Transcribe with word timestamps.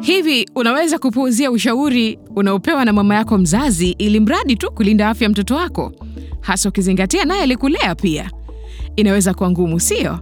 Hivi 0.00 0.46
unaweza 0.54 0.98
kupuuzia 0.98 1.50
ushauri 1.50 2.18
unaopewa 2.36 2.84
na 2.84 2.92
mama 2.92 3.14
yako 3.14 3.38
mzazi 3.38 3.90
ili 3.90 4.20
mradi 4.20 4.56
tu 4.56 4.72
kulinda 4.72 5.08
afya 5.08 5.28
mtoto 5.28 5.54
wako, 5.54 5.92
hasa 6.40 6.68
ukizingatia 6.68 7.24
naye 7.24 7.42
alikulea 7.42 7.94
pia? 7.94 8.30
Inaweza 8.96 9.34
kuwa 9.34 9.50
ngumu, 9.50 9.80
sio? 9.80 10.18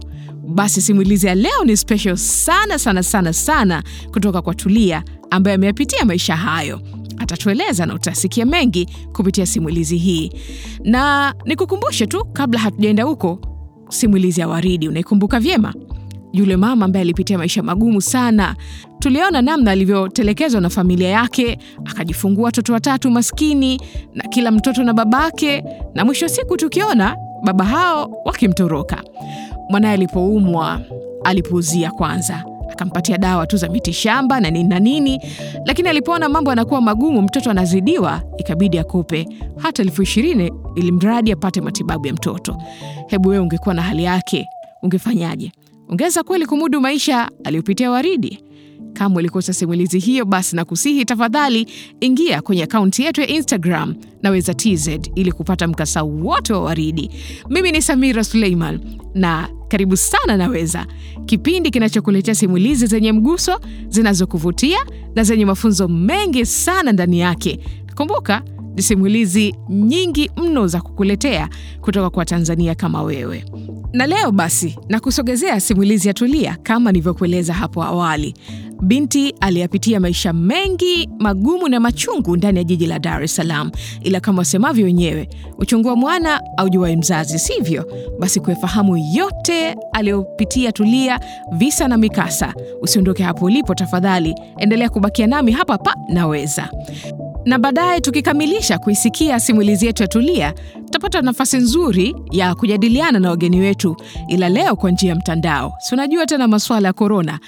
Basi 0.47 0.81
simulizi 0.81 1.27
ya 1.27 1.35
leo 1.35 1.63
ni 1.65 1.77
special 1.77 2.17
sana 2.17 2.79
sana 2.79 3.03
sana 3.03 3.33
sana 3.33 3.83
kutoka 4.13 4.41
kwa 4.41 4.55
Tulia 4.55 5.03
ambaye 5.29 5.55
ameyapitia 5.55 6.05
maisha 6.05 6.35
hayo. 6.35 6.81
Atatueleza 7.17 7.85
na 7.85 7.93
utasikia 7.95 8.45
mengi 8.45 8.87
kupitia 9.13 9.45
simulizi 9.45 9.97
hii, 9.97 10.31
na 10.83 11.33
nikukumbushe 11.45 12.07
tu 12.07 12.25
kabla 12.25 12.59
hatujaenda 12.59 13.03
huko, 13.03 13.39
simulizi 13.91 14.41
ya 14.41 14.47
Waridi 14.47 14.87
unaikumbuka 14.87 15.39
vyema? 15.39 15.73
Yule 16.33 16.57
mama 16.57 16.85
ambaye 16.85 17.01
alipitia 17.01 17.37
maisha 17.37 17.63
magumu 17.63 18.01
sana. 18.01 18.55
Tuliona 18.99 19.41
namna 19.41 19.71
alivyotelekezwa 19.71 20.61
na 20.61 20.69
familia 20.69 21.09
yake, 21.09 21.57
akajifungua 21.85 22.45
watoto 22.45 22.73
watatu 22.73 23.11
maskini, 23.11 23.81
na 24.15 24.23
kila 24.29 24.51
mtoto 24.51 24.83
na 24.83 24.93
babake, 24.93 25.63
na 25.95 26.05
mwisho 26.05 26.25
wa 26.25 26.29
siku 26.29 26.57
tukiona 26.57 27.15
baba 27.43 27.65
hao 27.65 28.11
wakimtoroka. 28.25 29.03
Mwanaye 29.69 29.93
alipoumwa 29.93 30.81
alipuuzia 31.23 31.91
kwanza, 31.91 32.45
akampatia 32.81 33.17
dawa 33.17 33.47
tu 33.47 33.57
za 33.57 33.69
miti 33.69 33.93
shamba 33.93 34.39
na 34.39 34.49
nini 34.49 34.69
na 34.69 34.79
nini, 34.79 35.21
lakini 35.65 35.89
alipoona 35.89 36.29
mambo 36.29 36.49
yanakuwa 36.49 36.81
magumu, 36.81 37.21
mtoto 37.21 37.51
anazidiwa, 37.51 38.21
ikabidi 38.37 38.79
akope 38.79 39.27
hata 39.57 39.83
elfu 39.83 40.01
ishirini 40.01 40.51
ili 40.75 40.91
mradi 40.91 41.31
apate 41.31 41.61
matibabu 41.61 42.07
ya 42.07 42.13
mtoto. 42.13 42.57
Hebu 43.07 43.29
wewe 43.29 43.41
ungekuwa 43.43 43.75
na 43.75 43.81
hali 43.81 44.03
yake, 44.03 44.47
ungefanyaje? 44.83 45.51
Ungeweza 45.89 46.23
kweli 46.23 46.45
kumudu 46.45 46.81
maisha 46.81 47.29
aliyopitia 47.43 47.91
Waridi? 47.91 48.43
Kama 48.93 49.15
ulikosa 49.15 49.53
simulizi 49.53 49.99
hiyo, 49.99 50.25
basi 50.25 50.55
na 50.55 50.65
kusihi 50.65 51.05
tafadhali 51.05 51.67
ingia 51.99 52.41
kwenye 52.41 52.63
akaunti 52.63 53.03
yetu 53.03 53.21
ya 53.21 53.27
Instagram 53.27 53.95
Naweza 54.23 54.53
TZ 54.53 54.87
ili 55.15 55.31
kupata 55.31 55.67
mkasa 55.67 56.03
wote 56.03 56.53
wa 56.53 56.59
Waridi. 56.61 57.09
Mimi 57.49 57.71
ni 57.71 57.81
Samira 57.81 58.23
Suleiman 58.23 58.79
na 59.13 59.49
karibu 59.67 59.97
sana 59.97 60.37
Naweza, 60.37 60.85
kipindi 61.25 61.71
kinachokuletea 61.71 62.35
simulizi 62.35 62.85
zenye 62.87 63.11
mguso, 63.11 63.59
zinazokuvutia 63.87 64.77
na 65.15 65.23
zenye 65.23 65.45
mafunzo 65.45 65.87
mengi 65.87 66.45
sana 66.45 66.91
ndani 66.91 67.19
yake. 67.19 67.59
Kumbuka 67.95 68.41
ni 68.75 68.81
simulizi 68.81 69.55
nyingi 69.69 70.31
mno 70.37 70.67
za 70.67 70.81
kukuletea 70.81 71.49
kutoka 71.81 72.09
kwa 72.09 72.25
Tanzania 72.25 72.75
kama 72.75 73.03
wewe. 73.03 73.45
Na 73.93 74.07
leo 74.07 74.31
basi 74.31 74.79
nakusogezea 74.89 75.59
simulizi 75.59 76.07
ya 76.07 76.13
Tulia 76.13 76.57
kama 76.63 76.91
nilivyokueleza 76.91 77.53
hapo 77.53 77.83
awali. 77.83 78.33
Binti 78.83 79.35
aliyapitia 79.41 79.99
maisha 79.99 80.33
mengi 80.33 81.09
magumu 81.19 81.69
na 81.69 81.79
machungu 81.79 82.37
ndani 82.37 82.57
ya 82.57 82.63
jiji 82.63 82.85
la 82.87 82.99
Dar 82.99 83.23
es 83.23 83.35
Salaam, 83.35 83.71
ila 84.01 84.19
kama 84.19 84.39
wasemavyo 84.39 84.85
wenyewe, 84.85 85.29
uchungu 85.57 85.87
wa 85.87 85.95
mwana 85.95 86.41
aujuwai 86.57 86.95
mzazi, 86.97 87.39
sivyo? 87.39 87.85
Basi 88.19 88.39
kuyafahamu 88.39 88.97
yote 89.15 89.75
aliyopitia 89.93 90.71
Tulia, 90.71 91.19
visa 91.51 91.87
na 91.87 91.97
mikasa, 91.97 92.53
usiondoke 92.81 93.23
hapo 93.23 93.45
ulipo 93.45 93.75
tafadhali, 93.75 94.35
endelea 94.57 94.89
kubakia 94.89 95.27
nami 95.27 95.51
hapa 95.51 95.77
pa 95.77 95.95
Naweza 96.09 96.69
na 97.45 97.59
baadaye 97.59 98.01
tukikamilisha 98.01 98.77
kuisikia 98.79 99.39
simulizi 99.39 99.85
yetu 99.85 100.03
ya 100.03 100.07
Tulia, 100.07 100.53
tutapata 100.85 101.21
nafasi 101.21 101.57
nzuri 101.57 102.15
ya 102.31 102.55
kujadiliana 102.55 103.19
na 103.19 103.29
wageni 103.29 103.59
wetu, 103.59 103.95
ila 104.29 104.49
leo 104.49 104.75
kwa 104.75 104.91
njia 104.91 105.09
ya 105.09 105.15
mtandao. 105.15 105.73
Si 105.79 105.95
unajua 105.95 106.25
tena 106.25 106.47
masuala 106.47 106.87
ya 106.87 106.93
korona 106.93 107.39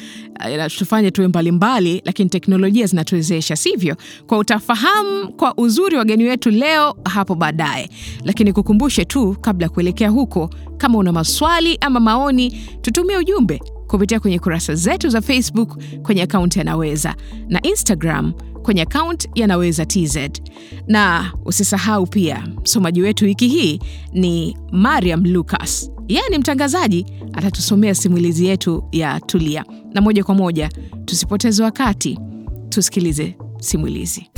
tufanye 0.78 1.12
tuwe 1.12 1.28
mbalimbali, 1.28 2.02
lakini 2.06 2.30
teknolojia 2.30 2.86
zinatuwezesha, 2.86 3.56
sivyo? 3.56 3.96
Kwa 4.28 4.38
utafahamu 4.38 5.34
kwa 5.34 5.58
uzuri 5.58 5.98
wageni 5.98 6.24
wetu 6.24 6.50
leo 6.50 6.96
hapo 7.06 7.36
baadaye, 7.36 7.90
lakini 8.24 8.54
kukumbushe 8.54 9.06
tu 9.06 9.38
kabla 9.42 9.66
ya 9.66 9.70
kuelekea 9.70 10.10
huko, 10.10 10.50
kama 10.78 10.98
una 10.98 11.12
maswali 11.12 11.78
ama 11.82 12.00
maoni, 12.00 12.52
tutumie 12.82 13.18
ujumbe 13.18 13.62
kupitia 13.88 14.20
kwenye 14.20 14.40
kurasa 14.40 14.76
zetu 14.76 15.10
za 15.10 15.22
Facebook 15.22 15.78
kwenye 16.02 16.22
akaunti 16.24 16.60
ya 16.60 16.66
Naweza 16.66 17.16
na 17.50 17.62
Instagram 17.62 18.34
kwenye 18.64 18.82
akaunti 18.82 19.30
ya 19.36 19.48
Naweza 19.48 19.86
TZ. 19.86 20.18
Na 20.88 21.34
usisahau 21.46 22.08
pia 22.08 22.48
msomaji 22.64 23.02
wetu 23.02 23.26
wiki 23.26 23.48
hii 23.48 23.80
ni 24.14 24.58
Mariam 24.72 25.26
Lucas, 25.26 25.92
yeye 26.08 26.30
ni 26.30 26.38
mtangazaji, 26.38 27.06
atatusomea 27.34 27.96
simulizi 27.96 28.46
yetu 28.46 28.84
ya 28.92 29.20
Tulia. 29.20 29.66
Na 29.94 30.02
moja 30.02 30.24
kwa 30.24 30.36
moja, 30.36 30.70
tusipoteze 31.06 31.64
wakati, 31.64 32.20
tusikilize 32.70 33.38
simulizi. 33.60 34.30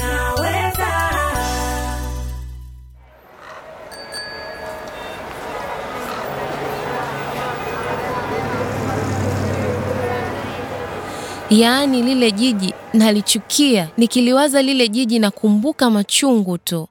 Yaani 11.49 12.01
lile 12.03 12.31
jiji 12.31 12.73
nalichukia, 12.93 13.89
nikiliwaza 13.97 14.61
lile 14.61 14.87
jiji 14.87 15.19
nakumbuka 15.19 15.89
machungu 15.89 16.57
tu. 16.57 16.87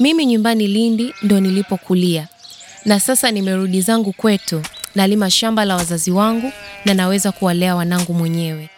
Mimi 0.00 0.26
nyumbani 0.26 0.66
Lindi 0.66 1.14
ndo 1.22 1.40
nilipokulia, 1.40 2.28
na 2.84 3.00
sasa 3.00 3.30
nimerudi 3.30 3.80
zangu 3.80 4.12
kwetu, 4.12 4.62
nalima 4.94 5.30
shamba 5.30 5.64
la 5.64 5.76
wazazi 5.76 6.10
wangu 6.10 6.52
na 6.84 6.94
naweza 6.94 7.32
kuwalea 7.32 7.76
wanangu 7.76 8.14
mwenyewe. 8.14 8.70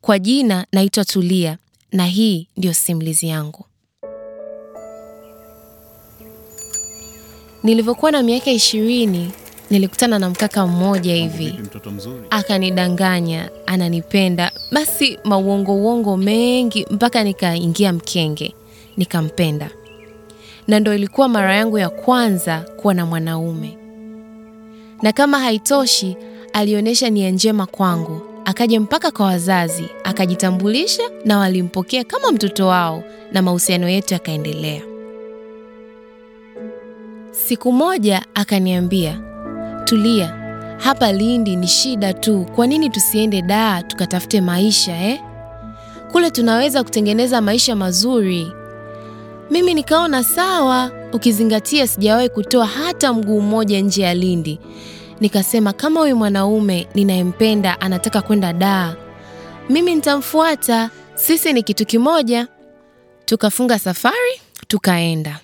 Kwa 0.00 0.18
jina 0.18 0.66
naitwa 0.72 1.04
Tulia 1.04 1.58
na 1.92 2.06
hii 2.06 2.48
ndiyo 2.56 2.74
simulizi 2.74 3.28
yangu. 3.28 3.67
Nilivyokuwa 7.62 8.10
na 8.10 8.22
miaka 8.22 8.50
ishirini 8.50 9.30
nilikutana 9.70 10.18
na 10.18 10.30
mkaka 10.30 10.66
mmoja 10.66 11.14
hivi. 11.14 11.54
akanidanganya 12.30 13.50
ananipenda, 13.66 14.50
basi 14.72 15.18
mauongo 15.24 15.74
uongo 15.74 16.16
mengi 16.16 16.86
mpaka 16.90 17.24
nikaingia 17.24 17.92
mkenge, 17.92 18.54
nikampenda, 18.96 19.70
na 20.68 20.80
ndo 20.80 20.94
ilikuwa 20.94 21.28
mara 21.28 21.56
yangu 21.56 21.78
ya 21.78 21.88
kwanza 21.88 22.60
kuwa 22.60 22.94
na 22.94 23.06
mwanaume. 23.06 23.78
Na 25.02 25.12
kama 25.12 25.38
haitoshi, 25.38 26.16
alionyesha 26.52 27.10
nia 27.10 27.30
njema 27.30 27.66
kwangu, 27.66 28.20
akaja 28.44 28.80
mpaka 28.80 29.10
kwa 29.10 29.26
wazazi, 29.26 29.84
akajitambulisha 30.04 31.02
na 31.24 31.38
walimpokea 31.38 32.04
kama 32.04 32.32
mtoto 32.32 32.66
wao, 32.66 33.02
na 33.32 33.42
mahusiano 33.42 33.88
yetu 33.88 34.14
yakaendelea. 34.14 34.82
Siku 37.46 37.72
moja 37.72 38.22
akaniambia, 38.34 39.20
Tulia, 39.84 40.34
hapa 40.78 41.12
Lindi 41.12 41.56
ni 41.56 41.66
shida 41.66 42.12
tu, 42.14 42.44
kwa 42.54 42.66
nini 42.66 42.90
tusiende 42.90 43.42
Dar 43.42 43.88
tukatafute 43.88 44.40
maisha 44.40 44.96
eh? 44.96 45.20
Kule 46.12 46.30
tunaweza 46.30 46.84
kutengeneza 46.84 47.40
maisha 47.40 47.76
mazuri. 47.76 48.52
Mimi 49.50 49.74
nikaona 49.74 50.24
sawa, 50.24 50.90
ukizingatia 51.12 51.86
sijawahi 51.86 52.28
kutoa 52.28 52.66
hata 52.66 53.12
mguu 53.12 53.40
mmoja 53.40 53.80
nje 53.80 54.02
ya 54.02 54.14
Lindi. 54.14 54.60
Nikasema 55.20 55.72
kama 55.72 56.00
huyu 56.00 56.16
mwanaume 56.16 56.86
ninayempenda 56.94 57.80
anataka 57.80 58.22
kwenda 58.22 58.52
Dar, 58.52 58.96
mimi 59.70 59.94
nitamfuata, 59.94 60.90
sisi 61.14 61.52
ni 61.52 61.62
kitu 61.62 61.86
kimoja. 61.86 62.48
Tukafunga 63.24 63.78
safari, 63.78 64.40
tukaenda. 64.68 65.40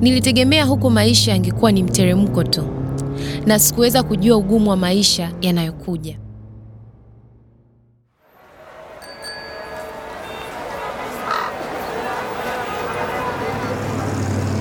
Nilitegemea 0.00 0.64
huku 0.64 0.90
maisha 0.90 1.30
yangekuwa 1.32 1.72
ni 1.72 1.82
mteremko 1.82 2.44
tu, 2.44 2.64
na 3.46 3.58
sikuweza 3.58 4.02
kujua 4.02 4.36
ugumu 4.36 4.70
wa 4.70 4.76
maisha 4.76 5.30
yanayokuja. 5.40 6.18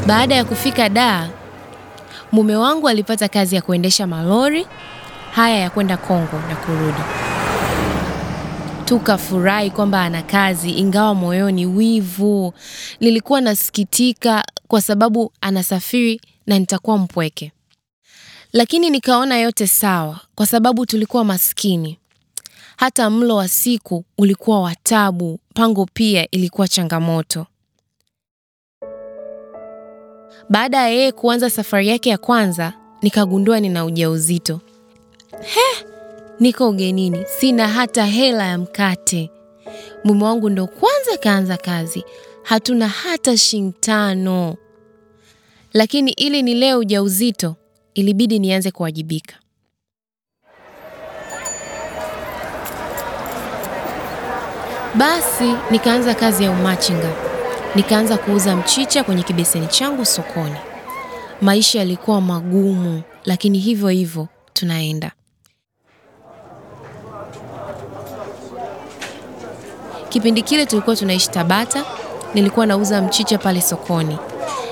Baada 0.07 0.35
ya 0.35 0.45
kufika 0.45 0.89
Dar, 0.89 1.27
mume 2.31 2.55
wangu 2.55 2.87
alipata 2.89 3.27
kazi 3.27 3.55
ya 3.55 3.61
kuendesha 3.61 4.07
malori 4.07 4.67
haya 5.31 5.57
ya 5.57 5.69
kwenda 5.69 5.97
Kongo 5.97 6.39
na 6.49 6.55
kurudi. 6.55 7.01
Tukafurahi 8.87 9.71
kwamba 9.71 10.01
ana 10.03 10.21
kazi, 10.23 10.71
ingawa 10.71 11.15
moyoni 11.15 11.65
wivu. 11.65 12.53
Nilikuwa 12.99 13.41
nasikitika 13.41 14.45
kwa 14.67 14.81
sababu 14.81 15.31
anasafiri 15.41 16.21
na 16.45 16.59
nitakuwa 16.59 16.97
mpweke, 16.97 17.51
lakini 18.53 18.89
nikaona 18.89 19.37
yote 19.37 19.67
sawa, 19.67 20.19
kwa 20.35 20.45
sababu 20.45 20.85
tulikuwa 20.85 21.23
maskini. 21.23 21.99
Hata 22.77 23.09
mlo 23.09 23.35
wa 23.35 23.47
siku 23.47 24.05
ulikuwa 24.17 24.61
wa 24.61 24.75
tabu, 24.75 25.39
pango 25.53 25.85
pia 25.93 26.31
ilikuwa 26.31 26.67
changamoto. 26.67 27.45
Baada 30.49 30.77
ya 30.77 30.89
yeye 30.89 31.11
kuanza 31.11 31.49
safari 31.49 31.87
yake 31.87 32.09
ya 32.09 32.17
kwanza, 32.17 32.73
nikagundua 33.01 33.59
nina 33.59 33.85
ujauzito. 33.85 34.61
He, 35.41 35.86
niko 36.39 36.69
ugenini, 36.69 37.25
sina 37.39 37.67
hata 37.67 38.05
hela 38.05 38.43
ya 38.47 38.57
mkate. 38.57 39.31
Mume 40.03 40.23
wangu 40.23 40.49
ndo 40.49 40.67
kwanza 40.67 41.17
kaanza 41.17 41.57
kazi, 41.57 42.03
hatuna 42.43 42.87
hata 42.87 43.37
shilingi 43.37 43.75
tano. 43.79 44.55
Lakini 45.73 46.11
ili 46.11 46.41
nilee 46.43 46.73
ujauzito, 46.73 47.55
ilibidi 47.93 48.39
nianze 48.39 48.71
kuwajibika. 48.71 49.35
Basi 54.95 55.53
nikaanza 55.71 56.15
kazi 56.15 56.43
ya 56.43 56.51
umachinga, 56.51 57.13
nikaanza 57.75 58.17
kuuza 58.17 58.55
mchicha 58.55 59.03
kwenye 59.03 59.23
kibeseni 59.23 59.67
changu 59.67 60.05
sokoni. 60.05 60.55
Maisha 61.41 61.79
yalikuwa 61.79 62.21
magumu, 62.21 63.01
lakini 63.25 63.59
hivyo 63.59 63.89
hivyo 63.89 64.27
tunaenda. 64.53 65.11
Kipindi 70.09 70.41
kile 70.41 70.65
tulikuwa 70.65 70.95
tunaishi 70.95 71.29
Tabata, 71.29 71.83
nilikuwa 72.33 72.65
nauza 72.65 73.01
mchicha 73.01 73.37
pale 73.37 73.61
sokoni. 73.61 74.17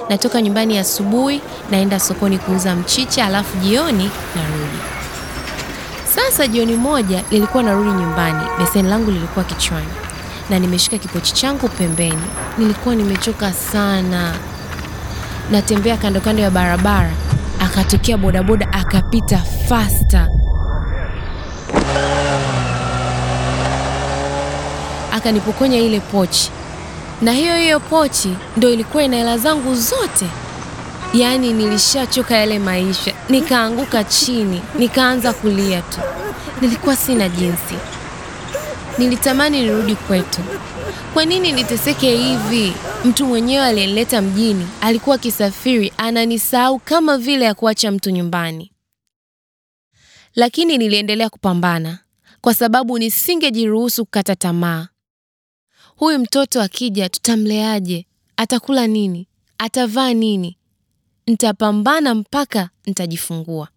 Natoka 0.10 0.42
nyumbani 0.42 0.78
asubuhi, 0.78 1.42
naenda 1.72 2.00
sokoni 2.00 2.38
kuuza 2.38 2.76
mchicha, 2.76 3.26
alafu 3.26 3.58
jioni 3.58 4.12
narudi. 4.36 4.78
Sasa 6.16 6.48
jioni 6.48 6.76
moja 6.76 7.24
nilikuwa 7.32 7.64
narudi 7.64 7.90
nyumbani, 7.90 8.44
beseni 8.60 8.90
langu 8.90 9.12
lilikuwa 9.12 9.46
kichwani 9.46 9.88
na 10.50 10.60
nimeshika 10.60 10.98
kipochi 10.98 11.34
changu 11.34 11.68
pembeni. 11.70 12.22
Nilikuwa 12.58 12.96
nimechoka 12.96 13.54
sana. 13.54 14.34
Natembea 15.52 15.98
kando 15.98 16.20
kando 16.22 16.42
ya 16.42 16.52
barabara, 16.52 17.12
akatokea 17.60 18.18
bodaboda 18.18 18.74
akapita 18.74 19.38
fasta, 19.70 20.28
akanipokonya 25.16 25.78
ile 25.78 26.00
pochi, 26.00 26.52
na 27.22 27.34
hiyo 27.34 27.56
hiyo 27.58 27.80
pochi 27.80 28.30
ndo 28.58 28.70
ilikuwa 28.70 29.04
ina 29.04 29.18
hela 29.18 29.38
zangu 29.38 29.76
zote. 29.76 30.26
Yaani 31.14 31.54
nilishachoka 31.54 32.38
yale 32.38 32.60
maisha, 32.60 33.14
nikaanguka 33.30 34.04
chini, 34.04 34.62
nikaanza 34.80 35.34
kulia 35.34 35.82
tu. 35.82 36.00
Nilikuwa 36.62 36.96
sina 36.96 37.30
jinsi. 37.30 37.76
Nilitamani 38.98 39.62
nirudi 39.62 39.96
kwetu. 39.96 40.42
Kwa 41.14 41.26
nini 41.26 41.52
niteseke 41.52 42.16
hivi? 42.18 42.74
Mtu 43.06 43.26
mwenyewe 43.26 43.66
aliyenileta 43.66 44.22
mjini 44.22 44.68
alikuwa 44.82 45.16
akisafiri, 45.16 45.94
ananisahau 45.98 46.80
kama 46.80 47.18
vile 47.18 47.46
ya 47.46 47.54
kuacha 47.54 47.92
mtu 47.92 48.10
nyumbani. 48.10 48.72
Lakini 50.36 50.78
niliendelea 50.78 51.30
kupambana 51.30 52.00
kwa 52.42 52.54
sababu 52.54 52.98
nisingejiruhusu 53.00 54.06
kukata 54.06 54.36
tamaa. 54.36 54.88
Huyu 55.96 56.20
mtoto 56.20 56.62
akija, 56.62 57.10
tutamleaje? 57.10 58.06
Atakula 58.38 58.88
nini? 58.88 59.28
Atavaa 59.58 60.14
nini? 60.14 60.58
Nitapambana 61.28 62.16
mpaka 62.16 62.70
nitajifungua. 62.86 63.68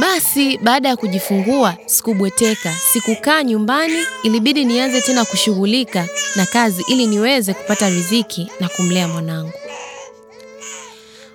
Basi 0.00 0.58
baada 0.58 0.88
ya 0.88 0.96
kujifungua 0.96 1.76
sikubweteka, 1.86 2.74
sikukaa 2.92 3.42
nyumbani, 3.42 3.98
ilibidi 4.22 4.64
nianze 4.64 5.00
tena 5.00 5.24
kushughulika 5.24 6.08
na 6.36 6.46
kazi 6.46 6.82
ili 6.88 7.06
niweze 7.06 7.54
kupata 7.54 7.88
riziki 7.90 8.50
na 8.60 8.68
kumlea 8.68 9.08
mwanangu. 9.08 9.52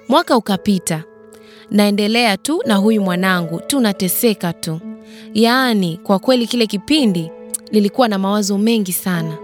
Mwaka 0.08 0.38
ukapita, 0.38 1.04
naendelea 1.72 2.38
tu 2.38 2.62
na 2.66 2.76
huyu 2.76 3.02
mwanangu, 3.02 3.60
tunateseka 3.68 4.54
tu. 4.54 4.80
Yaani 5.34 6.00
kwa 6.04 6.20
kweli 6.20 6.48
kile 6.48 6.68
kipindi 6.68 7.32
nilikuwa 7.72 8.08
na 8.08 8.18
mawazo 8.18 8.58
mengi 8.58 8.94
sana. 8.94 9.38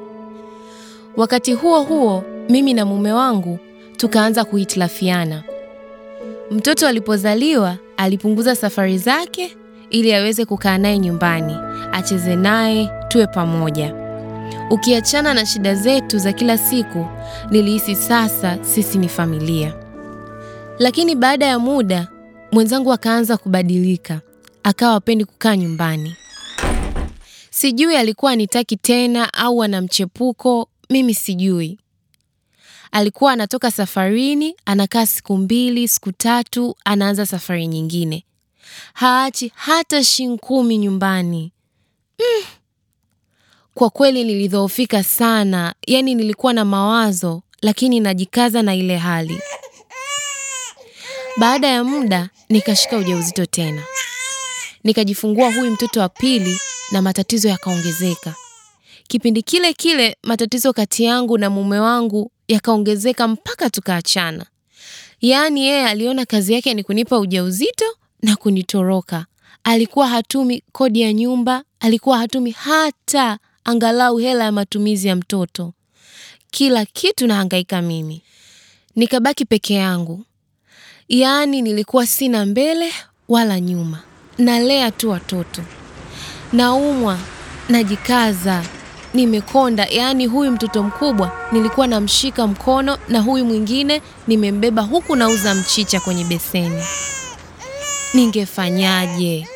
Wakati 1.17 1.53
huo 1.53 1.81
huo, 1.83 2.23
mimi 2.49 2.73
na 2.73 2.85
mume 2.85 3.11
wangu 3.13 3.59
tukaanza 3.97 4.43
kuhitilafiana. 4.45 5.43
Mtoto 6.51 6.87
alipozaliwa 6.87 7.77
alipunguza 7.97 8.55
safari 8.55 8.97
zake 8.97 9.57
ili 9.89 10.13
aweze 10.13 10.45
kukaa 10.45 10.77
naye 10.77 10.99
nyumbani, 10.99 11.55
acheze 11.91 12.35
naye, 12.35 12.89
tuwe 13.07 13.27
pamoja. 13.27 13.93
Ukiachana 14.71 15.33
na 15.33 15.45
shida 15.45 15.75
zetu 15.75 16.17
za 16.17 16.33
kila 16.33 16.57
siku, 16.57 17.05
nilihisi 17.51 17.95
sasa 17.95 18.57
sisi 18.61 18.97
ni 18.97 19.07
familia. 19.09 19.73
Lakini 20.79 21.15
baada 21.15 21.45
ya 21.45 21.59
muda, 21.59 22.07
mwenzangu 22.51 22.93
akaanza 22.93 23.37
kubadilika, 23.37 24.21
akawa 24.65 24.93
hapendi 24.93 25.25
kukaa 25.25 25.55
nyumbani. 25.55 26.15
Sijui 27.49 27.95
alikuwa 27.95 28.31
anitaki 28.31 28.77
tena 28.77 29.33
au 29.33 29.63
ana 29.63 29.81
mchepuko, 29.81 30.69
mimi 30.89 31.13
sijui. 31.13 31.79
Alikuwa 32.91 33.31
anatoka 33.31 33.71
safarini, 33.71 34.55
anakaa 34.65 35.05
siku 35.05 35.37
mbili, 35.37 35.87
siku 35.87 36.11
tatu, 36.11 36.75
anaanza 36.85 37.25
safari 37.25 37.67
nyingine. 37.67 38.25
Haachi 38.93 39.51
hata 39.55 40.03
shilingi 40.03 40.37
kumi 40.39 40.77
nyumbani. 40.77 41.51
Mm. 42.19 42.45
Kwa 43.73 43.89
kweli 43.89 44.23
nilidhoofika 44.23 45.03
sana, 45.03 45.75
yaani 45.87 46.15
nilikuwa 46.15 46.53
na 46.53 46.65
mawazo, 46.65 47.41
lakini 47.61 47.99
najikaza 47.99 48.61
na 48.61 48.75
ile 48.75 48.97
hali. 48.97 49.39
Baada 51.37 51.67
ya 51.67 51.83
muda 51.83 52.29
nikashika 52.49 52.97
ujauzito 52.97 53.45
tena, 53.45 53.83
nikajifungua 54.85 55.51
huyu 55.53 55.71
mtoto 55.71 55.99
wa 55.99 56.09
pili 56.09 56.57
na 56.91 57.01
matatizo 57.01 57.49
yakaongezeka. 57.49 58.35
Kipindi 59.07 59.41
kile 59.41 59.73
kile 59.73 60.17
matatizo 60.23 60.73
kati 60.73 61.03
yangu 61.03 61.37
na 61.37 61.49
mume 61.49 61.79
wangu 61.79 62.31
yakaongezeka 62.47 63.27
mpaka 63.27 63.69
tukaachana. 63.69 64.45
Yaani 65.21 65.65
yeye 65.65 65.85
aliona 65.87 66.25
kazi 66.25 66.53
yake 66.53 66.73
ni 66.73 66.83
kunipa 66.83 67.19
ujauzito 67.19 67.85
na 68.21 68.35
kunitoroka. 68.35 69.25
Alikuwa 69.63 70.07
hatumi 70.07 70.63
kodi 70.71 71.01
ya 71.01 71.13
nyumba, 71.13 71.63
alikuwa 71.79 72.17
hatumi 72.17 72.51
hata 72.51 73.39
angalau 73.63 74.17
hela 74.17 74.43
ya 74.43 74.51
matumizi 74.51 75.07
ya 75.07 75.15
mtoto. 75.15 75.73
Kila 76.51 76.85
kitu 76.85 77.27
nahangaika 77.27 77.81
mimi, 77.81 78.21
nikabaki 78.95 79.45
peke 79.45 79.73
yangu. 79.73 80.25
Yaani 81.09 81.61
nilikuwa 81.61 82.07
sina 82.07 82.45
mbele 82.45 82.91
wala 83.29 83.59
nyuma, 83.59 84.03
nalea 84.37 84.91
tu 84.91 85.09
watoto, 85.09 85.61
naumwa, 86.53 87.17
najikaza, 87.69 88.63
nimekonda. 89.13 89.85
Yaani 89.85 90.25
huyu 90.25 90.51
mtoto 90.51 90.83
mkubwa 90.83 91.31
nilikuwa 91.51 91.87
namshika 91.87 92.47
mkono 92.47 92.97
na 93.07 93.19
huyu 93.21 93.45
mwingine 93.45 94.01
nimembeba 94.27 94.81
huku 94.81 95.15
nauza 95.15 95.55
mchicha 95.55 95.99
kwenye 95.99 96.23
beseni. 96.23 96.83
Ningefanyaje? 98.13 99.47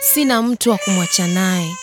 Sina 0.00 0.42
mtu 0.42 0.70
wa 0.70 0.78
kumwacha 0.78 1.26
naye. 1.26 1.76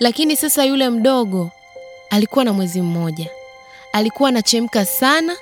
Lakini 0.00 0.36
sasa 0.36 0.64
yule 0.64 0.90
mdogo 0.90 1.50
alikuwa 2.10 2.44
na 2.44 2.52
mwezi 2.52 2.80
mmoja, 2.82 3.30
alikuwa 3.92 4.28
anachemka 4.28 4.84
sana, 4.84 5.36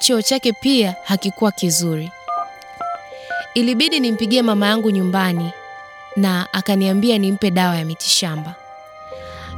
cheo 0.00 0.22
chake 0.22 0.52
pia 0.52 0.94
hakikuwa 1.04 1.52
kizuri. 1.52 2.10
Ilibidi 3.54 4.00
nimpigie 4.00 4.42
mama 4.42 4.66
yangu 4.66 4.90
nyumbani 4.90 5.50
na 6.16 6.46
akaniambia 6.52 7.18
nimpe 7.18 7.50
dawa 7.50 7.76
ya 7.76 7.84
mitishamba. 7.84 8.54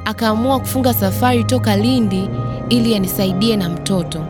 Akaamua 0.04 0.60
kufunga 0.60 0.94
safari 0.94 1.44
toka 1.44 1.76
Lindi 1.76 2.28
ili 2.68 2.94
anisaidie 2.94 3.56
na 3.56 3.68
mtoto. 3.68 4.26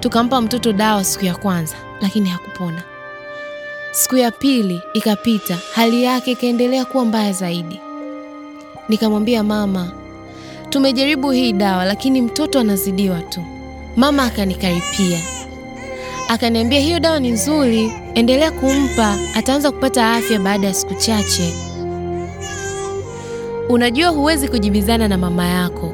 Tukampa 0.00 0.40
mtoto 0.40 0.72
dawa 0.72 1.04
siku 1.04 1.24
ya 1.24 1.36
kwanza, 1.36 1.76
lakini 2.00 2.28
hakupona. 2.28 2.82
Siku 3.92 4.16
ya 4.16 4.30
pili 4.30 4.82
ikapita, 4.94 5.58
hali 5.74 6.02
yake 6.04 6.30
ikaendelea 6.30 6.84
kuwa 6.84 7.04
mbaya 7.04 7.32
zaidi. 7.32 7.80
Nikamwambia 8.88 9.42
mama, 9.44 9.92
tumejaribu 10.70 11.30
hii 11.30 11.52
dawa 11.52 11.84
lakini 11.84 12.22
mtoto 12.22 12.60
anazidiwa 12.60 13.22
tu. 13.22 13.57
Mama 13.98 14.22
akanikaripia 14.24 15.20
akaniambia, 16.28 16.80
hiyo 16.80 17.00
dawa 17.00 17.20
ni 17.20 17.30
nzuri, 17.30 17.92
endelea 18.14 18.50
kumpa, 18.50 19.18
ataanza 19.34 19.70
kupata 19.72 20.12
afya 20.14 20.38
baada 20.38 20.66
ya 20.66 20.74
siku 20.74 20.94
chache. 20.94 21.54
Unajua, 23.68 24.08
huwezi 24.08 24.48
kujibizana 24.48 25.08
na 25.08 25.18
mama 25.18 25.46
yako, 25.46 25.92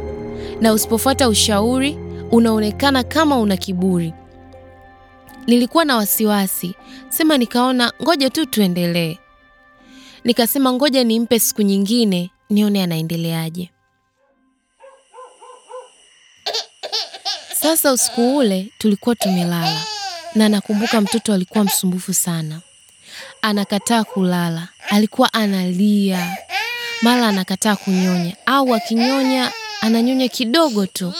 na 0.60 0.72
usipofuata 0.72 1.28
ushauri 1.28 1.98
unaonekana 2.30 3.02
kama 3.04 3.38
una 3.38 3.56
kiburi. 3.56 4.14
Nilikuwa 5.46 5.84
na 5.84 5.96
wasiwasi, 5.96 6.74
sema 7.08 7.38
nikaona 7.38 7.92
ngoja 8.02 8.30
tu 8.30 8.46
tuendelee. 8.46 9.18
Nikasema 10.24 10.72
ngoja 10.72 11.04
nimpe 11.04 11.38
siku 11.38 11.62
nyingine 11.62 12.30
nione 12.50 12.82
anaendeleaje. 12.82 13.70
Sasa 17.64 17.92
usiku 17.92 18.36
ule 18.36 18.66
tulikuwa 18.78 19.14
tumelala, 19.14 19.82
na 20.34 20.48
nakumbuka 20.48 21.00
mtoto 21.00 21.32
alikuwa 21.34 21.64
msumbufu 21.64 22.14
sana, 22.14 22.60
anakataa 23.42 24.04
kulala, 24.04 24.68
alikuwa 24.90 25.32
analia, 25.32 26.36
mara 27.02 27.28
anakataa 27.28 27.76
kunyonya, 27.76 28.36
au 28.46 28.74
akinyonya 28.74 29.52
ananyonya 29.80 30.28
kidogo 30.28 30.86
tu. 30.86 31.12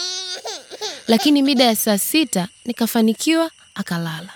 Lakini 1.08 1.42
mida 1.42 1.64
ya 1.64 1.76
saa 1.76 1.98
sita 1.98 2.48
nikafanikiwa 2.64 3.50
akalala. 3.74 4.28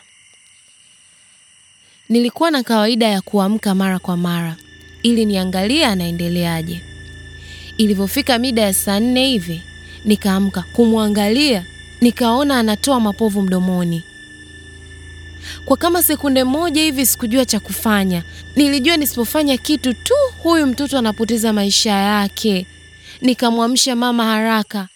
Nilikuwa 2.09 2.51
na 2.51 2.63
kawaida 2.63 3.09
ya 3.09 3.21
kuamka 3.21 3.75
mara 3.75 3.99
kwa 3.99 4.17
mara. 4.17 4.57
Ili 5.03 5.25
niangalie 5.27 5.87
anaendeleaje. 5.87 6.81
Ilivyofika 7.79 8.39
mida 8.39 8.63
ya 8.63 8.75
saa 8.75 9.01
nne 9.01 9.27
hivi 9.27 9.63
nikaamka 10.05 10.63
kumwangalia, 10.73 11.65
nikaona 12.01 12.59
anatoa 12.59 13.01
mapovu 13.01 13.43
mdomoni. 13.43 14.03
Kwa 15.65 15.77
kama 15.77 16.03
sekunde 16.03 16.45
moja 16.45 16.83
hivi 16.83 17.07
sikujua 17.07 17.45
cha 17.45 17.61
kufanya. 17.61 18.25
Nilijua 18.57 18.97
nisipofanya 18.97 19.57
kitu 19.59 19.95
tu 19.95 20.15
huyu 20.43 20.67
mtoto 20.67 20.99
anapoteza 20.99 21.53
maisha 21.53 21.91
yake. 21.91 22.67
Nikamwamsha 23.21 23.97
mama 23.97 24.25
haraka. 24.25 24.89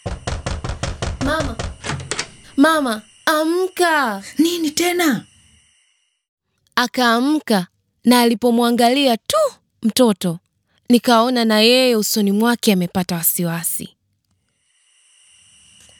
Mama, 1.24 1.56
mama, 2.56 3.02
amka! 3.26 4.22
Nini 4.38 4.70
tena? 4.70 5.24
Akaamka 6.76 7.66
na 8.04 8.20
alipomwangalia 8.20 9.16
tu 9.16 9.36
mtoto 9.82 10.38
nikaona 10.88 11.44
na 11.44 11.60
yeye 11.60 11.96
usoni 11.96 12.32
mwake 12.32 12.72
amepata 12.72 13.14
wasiwasi. 13.16 13.96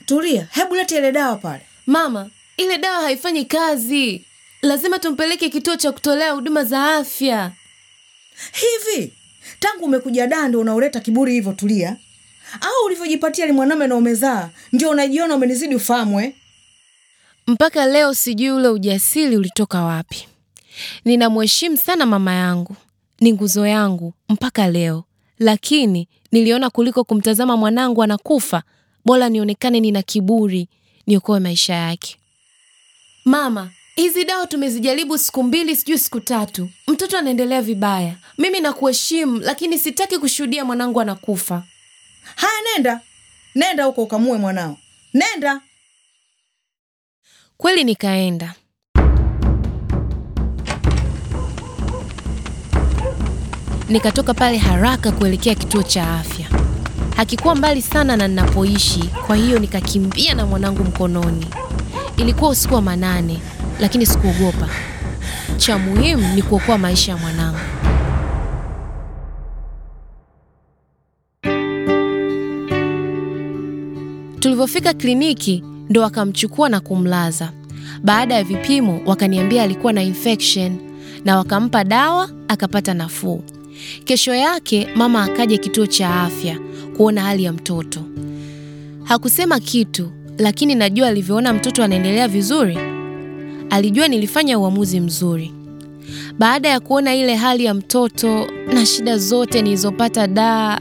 Tulia, 0.06 0.48
hebu 0.50 0.74
lete 0.74 0.96
ile 0.98 1.12
dawa 1.12 1.36
pale. 1.36 1.62
Mama, 1.86 2.30
ile 2.56 2.78
dawa 2.78 3.00
haifanyi 3.02 3.44
kazi, 3.44 4.24
lazima 4.62 4.98
tumpeleke 4.98 5.48
kituo 5.48 5.76
cha 5.76 5.92
kutolea 5.92 6.32
huduma 6.32 6.64
za 6.64 6.94
afya. 6.96 7.52
Hivi 8.52 9.12
tangu 9.60 9.84
umekuja 9.84 10.26
daa 10.26 10.48
ndo 10.48 10.60
unaoleta 10.60 11.00
kiburi 11.00 11.32
hivyo? 11.32 11.52
Tulia. 11.52 11.96
Au 12.60 12.86
ulivyojipatia 12.86 13.46
ni 13.46 13.52
mwanaume 13.52 13.86
na 13.86 13.96
umezaa 13.96 14.50
ndio 14.72 14.90
unajiona 14.90 15.34
umenizidi 15.34 15.74
ufahamu 15.74 16.20
eh? 16.20 16.32
Mpaka 17.46 17.86
leo 17.86 18.14
sijui 18.14 18.50
ule 18.50 18.68
ujasiri 18.68 19.36
ulitoka 19.36 19.82
wapi. 19.82 20.28
Ninamheshimu 21.04 21.76
sana 21.76 22.06
mama 22.06 22.34
yangu, 22.34 22.76
ni 23.20 23.32
nguzo 23.32 23.66
yangu 23.66 24.14
mpaka 24.28 24.66
leo, 24.68 25.04
lakini 25.38 26.08
niliona 26.32 26.70
kuliko 26.70 27.04
kumtazama 27.04 27.56
mwanangu 27.56 28.02
anakufa, 28.02 28.62
bora 29.04 29.28
nionekane 29.28 29.80
nina 29.80 30.02
kiburi, 30.02 30.68
niokoe 31.06 31.40
maisha 31.40 31.74
yake. 31.74 32.16
Mama, 33.24 33.70
hizi 33.96 34.24
dawa 34.24 34.46
tumezijaribu 34.46 35.18
siku 35.18 35.42
mbili, 35.42 35.76
sijui 35.76 35.98
siku 35.98 36.20
tatu, 36.20 36.70
mtoto 36.88 37.18
anaendelea 37.18 37.62
vibaya. 37.62 38.16
Mimi 38.38 38.60
nakuheshimu, 38.60 39.38
lakini 39.40 39.78
sitaki 39.78 40.18
kushuhudia 40.18 40.64
mwanangu 40.64 41.00
anakufa. 41.00 41.62
Haya, 42.36 42.52
nenda 42.74 43.00
nenda 43.54 43.84
huko 43.84 44.02
ukamue 44.02 44.38
mwanao, 44.38 44.78
nenda. 45.14 45.60
Kweli 47.56 47.84
nikaenda. 47.84 48.54
Nikatoka 53.88 54.34
pale 54.34 54.58
haraka 54.58 55.12
kuelekea 55.12 55.54
kituo 55.54 55.82
cha 55.82 56.14
afya. 56.14 56.41
Hakikuwa 57.22 57.54
mbali 57.54 57.82
sana 57.82 58.16
na 58.16 58.28
ninapoishi, 58.28 59.04
kwa 59.26 59.36
hiyo 59.36 59.58
nikakimbia 59.58 60.34
na 60.34 60.46
mwanangu 60.46 60.84
mkononi. 60.84 61.46
Ilikuwa 62.16 62.50
usiku 62.50 62.74
wa 62.74 62.82
manane, 62.82 63.38
lakini 63.80 64.06
sikuogopa. 64.06 64.68
Cha 65.56 65.78
muhimu 65.78 66.34
ni 66.34 66.42
kuokoa 66.42 66.78
maisha 66.78 67.12
ya 67.12 67.18
mwanangu. 67.18 67.58
Tulivyofika 74.40 74.94
kliniki 74.94 75.64
ndo 75.88 76.00
wakamchukua 76.02 76.68
na 76.68 76.80
kumlaza. 76.80 77.52
Baada 78.04 78.34
ya 78.34 78.44
vipimo 78.44 79.00
wakaniambia 79.06 79.62
alikuwa 79.62 79.92
na 79.92 80.02
infection 80.02 80.76
na 81.24 81.36
wakampa 81.36 81.84
dawa 81.84 82.30
akapata 82.48 82.94
nafuu. 82.94 83.42
Kesho 84.04 84.34
yake 84.34 84.88
mama 84.94 85.22
akaja 85.22 85.58
kituo 85.58 85.86
cha 85.86 86.20
afya 86.22 86.58
kuona 86.96 87.20
hali 87.22 87.44
ya 87.44 87.52
mtoto. 87.52 88.00
Hakusema 89.04 89.60
kitu, 89.60 90.10
lakini 90.38 90.74
najua 90.74 91.08
alivyoona 91.08 91.52
mtoto 91.52 91.84
anaendelea 91.84 92.28
vizuri, 92.28 92.78
alijua 93.70 94.08
nilifanya 94.08 94.58
uamuzi 94.58 95.00
mzuri. 95.00 95.52
Baada 96.38 96.68
ya 96.68 96.80
kuona 96.80 97.14
ile 97.14 97.34
hali 97.34 97.64
ya 97.64 97.74
mtoto 97.74 98.46
na 98.74 98.86
shida 98.86 99.18
zote 99.18 99.62
nilizopata 99.62 100.26
daa, 100.26 100.78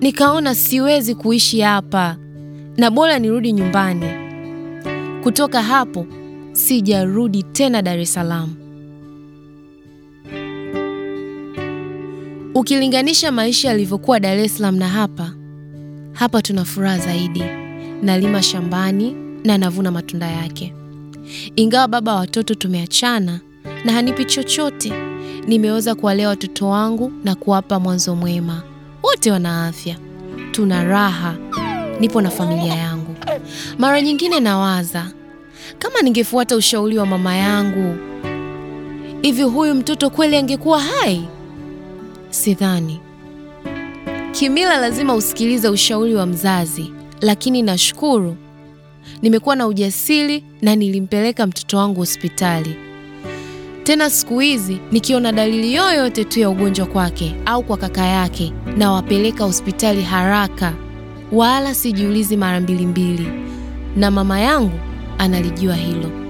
nikaona 0.00 0.54
siwezi 0.54 1.14
kuishi 1.14 1.60
hapa 1.60 2.16
na 2.76 2.90
bora 2.90 3.18
nirudi 3.18 3.52
nyumbani. 3.52 4.06
Kutoka 5.22 5.62
hapo 5.62 6.06
sijarudi 6.52 7.42
tena 7.42 7.82
Dar 7.82 7.98
es 7.98 8.12
Salaam. 8.14 8.54
Ukilinganisha 12.54 13.32
maisha 13.32 13.68
yalivyokuwa 13.68 14.20
Dar 14.20 14.38
es 14.38 14.56
Salaam 14.56 14.76
na 14.76 14.88
hapa, 14.88 15.32
hapa 16.12 16.42
tuna 16.42 16.64
furaha 16.64 16.98
zaidi. 16.98 17.44
Nalima 18.02 18.42
shambani 18.42 19.16
na 19.44 19.58
navuna 19.58 19.90
matunda 19.90 20.26
yake. 20.30 20.74
Ingawa 21.56 21.88
baba 21.88 22.12
wa 22.14 22.20
watoto 22.20 22.54
tumeachana 22.54 23.40
na 23.84 23.92
hanipi 23.92 24.24
chochote, 24.24 24.92
nimeweza 25.46 25.94
kuwalea 25.94 26.28
watoto 26.28 26.68
wangu 26.68 27.12
na 27.24 27.34
kuwapa 27.34 27.80
mwanzo 27.80 28.16
mwema. 28.16 28.62
Wote 29.02 29.30
wana 29.32 29.66
afya, 29.66 29.96
tuna 30.50 30.84
raha, 30.84 31.36
nipo 32.00 32.20
na 32.20 32.30
familia 32.30 32.74
yangu. 32.74 33.14
Mara 33.78 34.02
nyingine 34.02 34.40
nawaza 34.40 35.12
kama 35.78 36.02
ningefuata 36.02 36.56
ushauri 36.56 36.98
wa 36.98 37.06
mama 37.06 37.36
yangu, 37.36 37.96
hivi 39.22 39.42
huyu 39.42 39.74
mtoto 39.74 40.10
kweli 40.10 40.36
angekuwa 40.36 40.80
hai? 40.80 41.28
Sidhani. 42.30 43.00
Kimila 44.40 44.76
lazima 44.76 45.14
usikilize 45.14 45.68
ushauri 45.68 46.14
wa 46.14 46.26
mzazi, 46.26 46.92
lakini 47.20 47.62
nashukuru 47.62 48.36
nimekuwa 49.22 49.56
na 49.56 49.66
ujasiri 49.66 50.44
na 50.62 50.76
nilimpeleka 50.76 51.46
mtoto 51.46 51.76
wangu 51.78 52.00
hospitali. 52.00 52.76
Tena 53.82 54.10
siku 54.10 54.38
hizi 54.38 54.78
nikiona 54.92 55.32
dalili 55.32 55.74
yoyote 55.74 56.24
tu 56.24 56.40
ya 56.40 56.50
ugonjwa 56.50 56.86
kwake 56.86 57.36
au 57.46 57.62
kwa 57.62 57.76
kaka 57.76 58.06
yake, 58.06 58.52
nawapeleka 58.76 59.44
hospitali 59.44 60.02
haraka, 60.02 60.72
wala 61.32 61.74
sijiulizi 61.74 62.36
mara 62.36 62.60
mbili 62.60 62.86
mbili, 62.86 63.26
na 63.96 64.10
mama 64.10 64.40
yangu 64.40 64.80
analijua 65.18 65.74
hilo. 65.74 66.29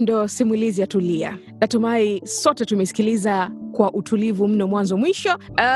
Ndo 0.00 0.28
simulizi 0.28 0.80
ya 0.80 0.86
Tulia. 0.86 1.38
Natumai 1.60 2.20
sote 2.24 2.64
tumesikiliza 2.64 3.50
kwa 3.72 3.92
utulivu 3.94 4.48
mno 4.48 4.66
mwanzo 4.66 4.96
mwisho. 4.96 5.30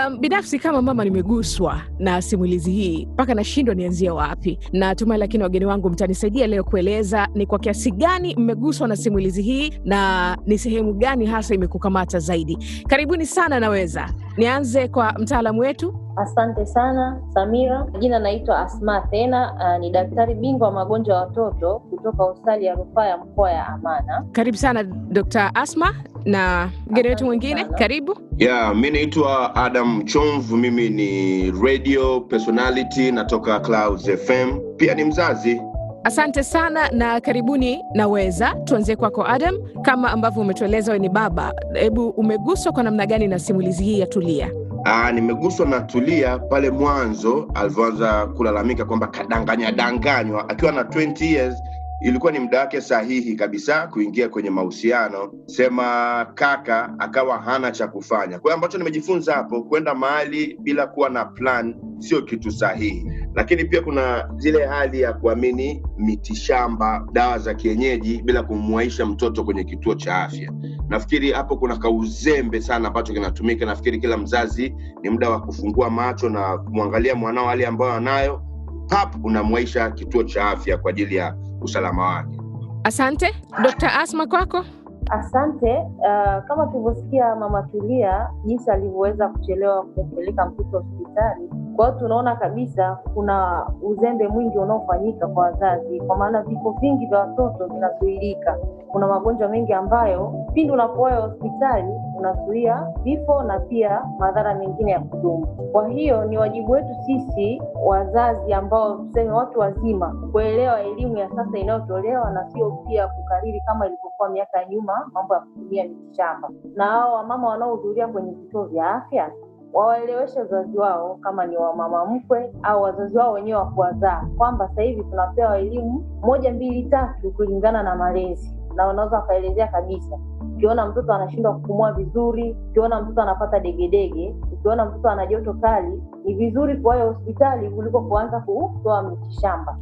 Um, 0.08 0.18
binafsi 0.20 0.58
kama 0.58 0.82
mama 0.82 1.04
nimeguswa 1.04 1.80
na 1.98 2.22
simulizi 2.22 2.70
hii 2.72 3.06
mpaka 3.12 3.34
nashindwa 3.34 3.74
nianzie 3.74 4.10
wapi. 4.10 4.58
Natumai 4.72 5.18
lakini 5.18 5.42
wageni 5.42 5.64
wangu 5.66 5.90
mtanisaidia 5.90 6.46
leo 6.46 6.64
kueleza 6.64 7.28
ni 7.34 7.46
kwa 7.46 7.58
kiasi 7.58 7.90
gani 7.90 8.34
mmeguswa 8.36 8.88
na 8.88 8.96
simulizi 8.96 9.42
hii 9.42 9.72
na 9.84 10.38
ni 10.46 10.58
sehemu 10.58 10.94
gani 10.94 11.26
hasa 11.26 11.54
imekukamata 11.54 12.18
zaidi. 12.18 12.58
Karibuni 12.88 13.26
sana. 13.26 13.60
Naweza 13.60 14.08
nianze 14.36 14.88
kwa 14.88 15.12
mtaalamu 15.12 15.60
wetu. 15.60 15.94
Asante 16.16 16.66
sana 16.66 17.20
Samira. 17.34 17.86
Jina 17.98 18.18
naitwa 18.18 18.58
Asma 18.58 19.00
tena 19.00 19.52
Uh, 19.52 19.80
ni 19.80 19.90
daktari 19.90 20.34
bingwa 20.34 20.68
wa 20.68 20.74
magonjwa 20.74 21.14
ya 21.16 21.20
watoto 21.20 21.82
kutoka 22.02 22.24
hospitali 22.24 22.64
ya 22.64 22.74
rufaa 22.74 23.06
ya 23.06 23.16
mkoa 23.18 23.50
ya 23.52 23.66
Amana. 23.66 24.24
Karibu 24.32 24.56
sana 24.56 24.82
Dr. 24.84 25.50
Asma 25.54 25.94
na 26.24 26.70
mgeni 26.90 27.08
wetu 27.08 27.24
mwingine, 27.24 27.62
sana. 27.62 27.78
karibu. 27.78 28.16
Yeah, 28.38 28.76
mi 28.76 28.90
naitwa 28.90 29.54
Adam 29.56 30.02
Chomvu, 30.04 30.56
mimi 30.56 30.88
ni 30.88 31.50
radio 31.50 32.20
personality 32.20 33.12
natoka 33.12 33.60
Clouds 33.60 34.10
FM, 34.10 34.58
pia 34.76 34.94
ni 34.94 35.04
mzazi. 35.04 35.60
Asante 36.04 36.42
sana 36.42 36.88
na 36.90 37.20
karibuni. 37.20 37.84
Naweza 37.94 38.54
tuanzie 38.64 38.96
kwako 38.96 39.24
Adam, 39.26 39.54
kama 39.82 40.10
ambavyo 40.12 40.42
umetueleza 40.42 40.92
wewe 40.92 41.02
ni 41.02 41.08
baba, 41.08 41.52
hebu 41.74 42.08
umeguswa 42.08 42.72
kwa 42.72 42.82
namna 42.82 43.06
gani 43.06 43.28
na 43.28 43.38
simulizi 43.38 43.84
hii 43.84 44.00
ya 44.00 44.06
Tulia? 44.06 44.50
Aa, 44.86 45.12
nimeguswa 45.12 45.66
na 45.66 45.80
Tulia 45.80 46.38
pale 46.38 46.70
mwanzo 46.70 47.48
alivyoanza 47.54 48.26
kulalamika 48.26 48.84
kwamba 48.84 49.06
kadanganya 49.06 49.72
danganywa 49.72 50.48
akiwa 50.48 50.72
na 50.72 50.82
20 50.82 51.24
years 51.24 51.62
ilikuwa 52.04 52.32
ni 52.32 52.38
muda 52.38 52.60
wake 52.60 52.80
sahihi 52.80 53.36
kabisa 53.36 53.86
kuingia 53.86 54.28
kwenye 54.28 54.50
mahusiano, 54.50 55.32
sema 55.46 56.26
kaka 56.34 56.94
akawa 56.98 57.38
hana 57.38 57.70
cha 57.70 57.88
kufanya. 57.88 58.38
Kwa 58.38 58.50
hiyo 58.50 58.54
ambacho 58.54 58.78
nimejifunza 58.78 59.34
hapo, 59.34 59.62
kwenda 59.62 59.94
mahali 59.94 60.58
bila 60.62 60.86
kuwa 60.86 61.08
na 61.10 61.24
plan 61.24 61.74
sio 61.98 62.22
kitu 62.22 62.50
sahihi, 62.50 63.06
lakini 63.34 63.64
pia 63.64 63.82
kuna 63.82 64.30
zile 64.36 64.66
hali 64.66 65.00
ya 65.00 65.12
kuamini 65.12 65.82
mitishamba, 65.98 67.06
dawa 67.12 67.38
za 67.38 67.54
kienyeji 67.54 68.22
bila 68.22 68.42
kumwaisha 68.42 69.06
mtoto 69.06 69.44
kwenye 69.44 69.64
kituo 69.64 69.94
cha 69.94 70.16
afya. 70.22 70.52
Nafikiri 70.88 71.32
hapo 71.32 71.56
kuna 71.56 71.76
kauzembe 71.76 72.60
sana 72.60 72.88
ambacho 72.88 73.12
kinatumika. 73.12 73.66
Nafikiri 73.66 73.98
kila 74.00 74.16
mzazi 74.16 74.74
ni 75.02 75.10
muda 75.10 75.30
wa 75.30 75.40
kufungua 75.40 75.90
macho 75.90 76.28
na 76.28 76.58
kumwangalia 76.58 77.14
mwanao 77.14 77.46
hali 77.46 77.64
ambayo 77.64 77.92
anayo, 77.92 78.42
pap 78.88 79.24
unamwaisha 79.24 79.90
kituo 79.90 80.22
cha 80.24 80.44
afya 80.50 80.76
kwa 80.78 80.90
ajili 80.90 81.16
ya 81.16 81.34
usalama 81.64 82.06
wake. 82.06 82.40
Asante 82.84 83.34
Dr. 83.62 83.86
Asma, 84.00 84.26
kwako. 84.26 84.64
Asante. 85.10 85.78
Uh, 85.78 86.44
kama 86.48 86.66
tulivyosikia 86.66 87.36
Mama 87.36 87.62
Tulia 87.62 88.28
jinsi 88.44 88.70
alivyoweza 88.70 89.28
kuchelewa 89.28 89.82
kumpeleka 89.82 90.46
mtoto 90.46 90.78
hospitali. 90.78 91.50
Kwa 91.76 91.86
hiyo 91.86 91.98
tunaona 91.98 92.36
kabisa 92.36 92.98
kuna 93.14 93.66
uzembe 93.82 94.28
mwingi 94.28 94.58
unaofanyika 94.58 95.26
kwa 95.26 95.44
wazazi, 95.44 96.00
kwa 96.00 96.16
maana 96.16 96.42
vifo 96.42 96.76
vingi 96.80 97.06
vya 97.06 97.18
watoto 97.18 97.66
vinazuilika. 97.66 98.58
Kuna 98.88 99.06
magonjwa 99.06 99.48
mengi 99.48 99.72
ambayo 99.72 100.34
pindi 100.54 100.72
unapowayo 100.72 101.20
hospitali 101.22 101.92
unazuia 102.22 102.86
vifo 103.02 103.42
na 103.42 103.60
pia 103.60 104.02
madhara 104.18 104.54
mengine 104.54 104.90
ya 104.90 105.00
kudumu. 105.00 105.46
Kwa 105.72 105.88
hiyo 105.88 106.24
ni 106.24 106.38
wajibu 106.38 106.72
wetu 106.72 106.94
sisi 107.06 107.62
wazazi, 107.84 108.52
ambao 108.52 108.96
tuseme 108.96 109.30
watu 109.30 109.58
wazima, 109.60 110.16
kuelewa 110.32 110.80
elimu 110.80 111.16
ya 111.16 111.28
sasa 111.30 111.58
inayotolewa 111.58 112.30
na 112.30 112.50
sio 112.50 112.70
pia 112.70 113.08
kukariri 113.08 113.60
kama 113.60 113.86
ilivyokuwa 113.86 114.28
miaka 114.28 114.58
ya 114.60 114.68
nyuma, 114.68 115.10
mambo 115.12 115.34
ya 115.34 115.40
kutumia 115.40 115.84
mitishamba. 115.84 116.50
Na 116.74 116.84
hao 116.86 117.14
wamama 117.14 117.48
wanaohudhuria 117.48 118.08
kwenye 118.08 118.30
vituo 118.32 118.64
vya 118.64 118.90
afya 118.94 119.30
wawaeleweshe 119.72 120.38
wazazi 120.40 120.78
wao 120.78 121.14
kama 121.20 121.46
ni 121.46 121.56
wamama 121.56 122.06
mkwe 122.06 122.52
au 122.62 122.82
wazazi 122.82 123.18
wao 123.18 123.32
wenyewe 123.32 123.58
wa 123.58 123.66
kuwazaa 123.66 124.26
kwamba 124.36 124.68
sasa 124.68 124.82
hivi 124.82 125.04
tunapewa 125.04 125.58
elimu 125.58 126.04
moja 126.22 126.52
mbili 126.52 126.82
tatu 126.82 127.30
kulingana 127.30 127.82
na 127.82 127.94
malezi, 127.96 128.56
na 128.74 128.86
wanaweza 128.86 129.16
wakaelezea 129.16 129.68
kabisa. 129.68 130.18
Ukiona 130.62 130.86
mtoto 130.86 131.12
anashindwa 131.12 131.54
kupumua 131.54 131.92
vizuri, 131.92 132.56
ukiona 132.70 133.02
mtoto 133.02 133.22
anapata 133.22 133.60
degedege, 133.60 134.34
ukiona 134.52 134.84
mtoto 134.84 135.08
ana 135.08 135.26
joto 135.26 135.54
kali, 135.54 136.02
ni 136.24 136.34
vizuri 136.34 136.76
kuwayo 136.76 137.12
hospitali 137.12 137.70
kuliko 137.70 138.00
kuanza 138.00 138.40
kutoa 138.40 139.02
mitishamba. 139.02 139.78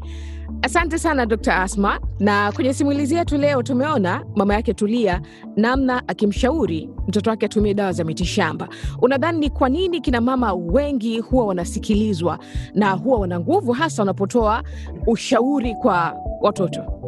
Asante 0.63 0.99
sana 0.99 1.27
Dr. 1.27 1.53
Asma. 1.53 2.01
Na 2.21 2.53
kwenye 2.53 2.73
simulizi 2.75 3.15
yetu 3.15 3.37
leo 3.37 3.63
tumeona 3.63 4.25
mama 4.37 4.55
yake 4.55 4.75
Tulia 4.75 5.21
namna 5.57 6.09
akimshauri 6.09 6.91
mtoto 7.09 7.31
wake 7.31 7.47
atumie 7.47 7.75
dawa 7.75 7.93
za 7.93 8.05
mitishamba. 8.05 8.69
Unadhani 9.03 9.39
ni 9.39 9.51
kwa 9.51 9.69
nini 9.69 10.01
kina 10.01 10.21
mama 10.21 10.53
wengi 10.55 11.19
huwa 11.21 11.47
wanasikilizwa 11.47 12.39
na 12.75 12.91
huwa 12.93 13.19
wana 13.21 13.41
nguvu 13.41 13.73
hasa 13.73 14.03
wanapotoa 14.03 14.63
ushauri 15.07 15.75
kwa 15.75 16.17
watoto? 16.41 17.00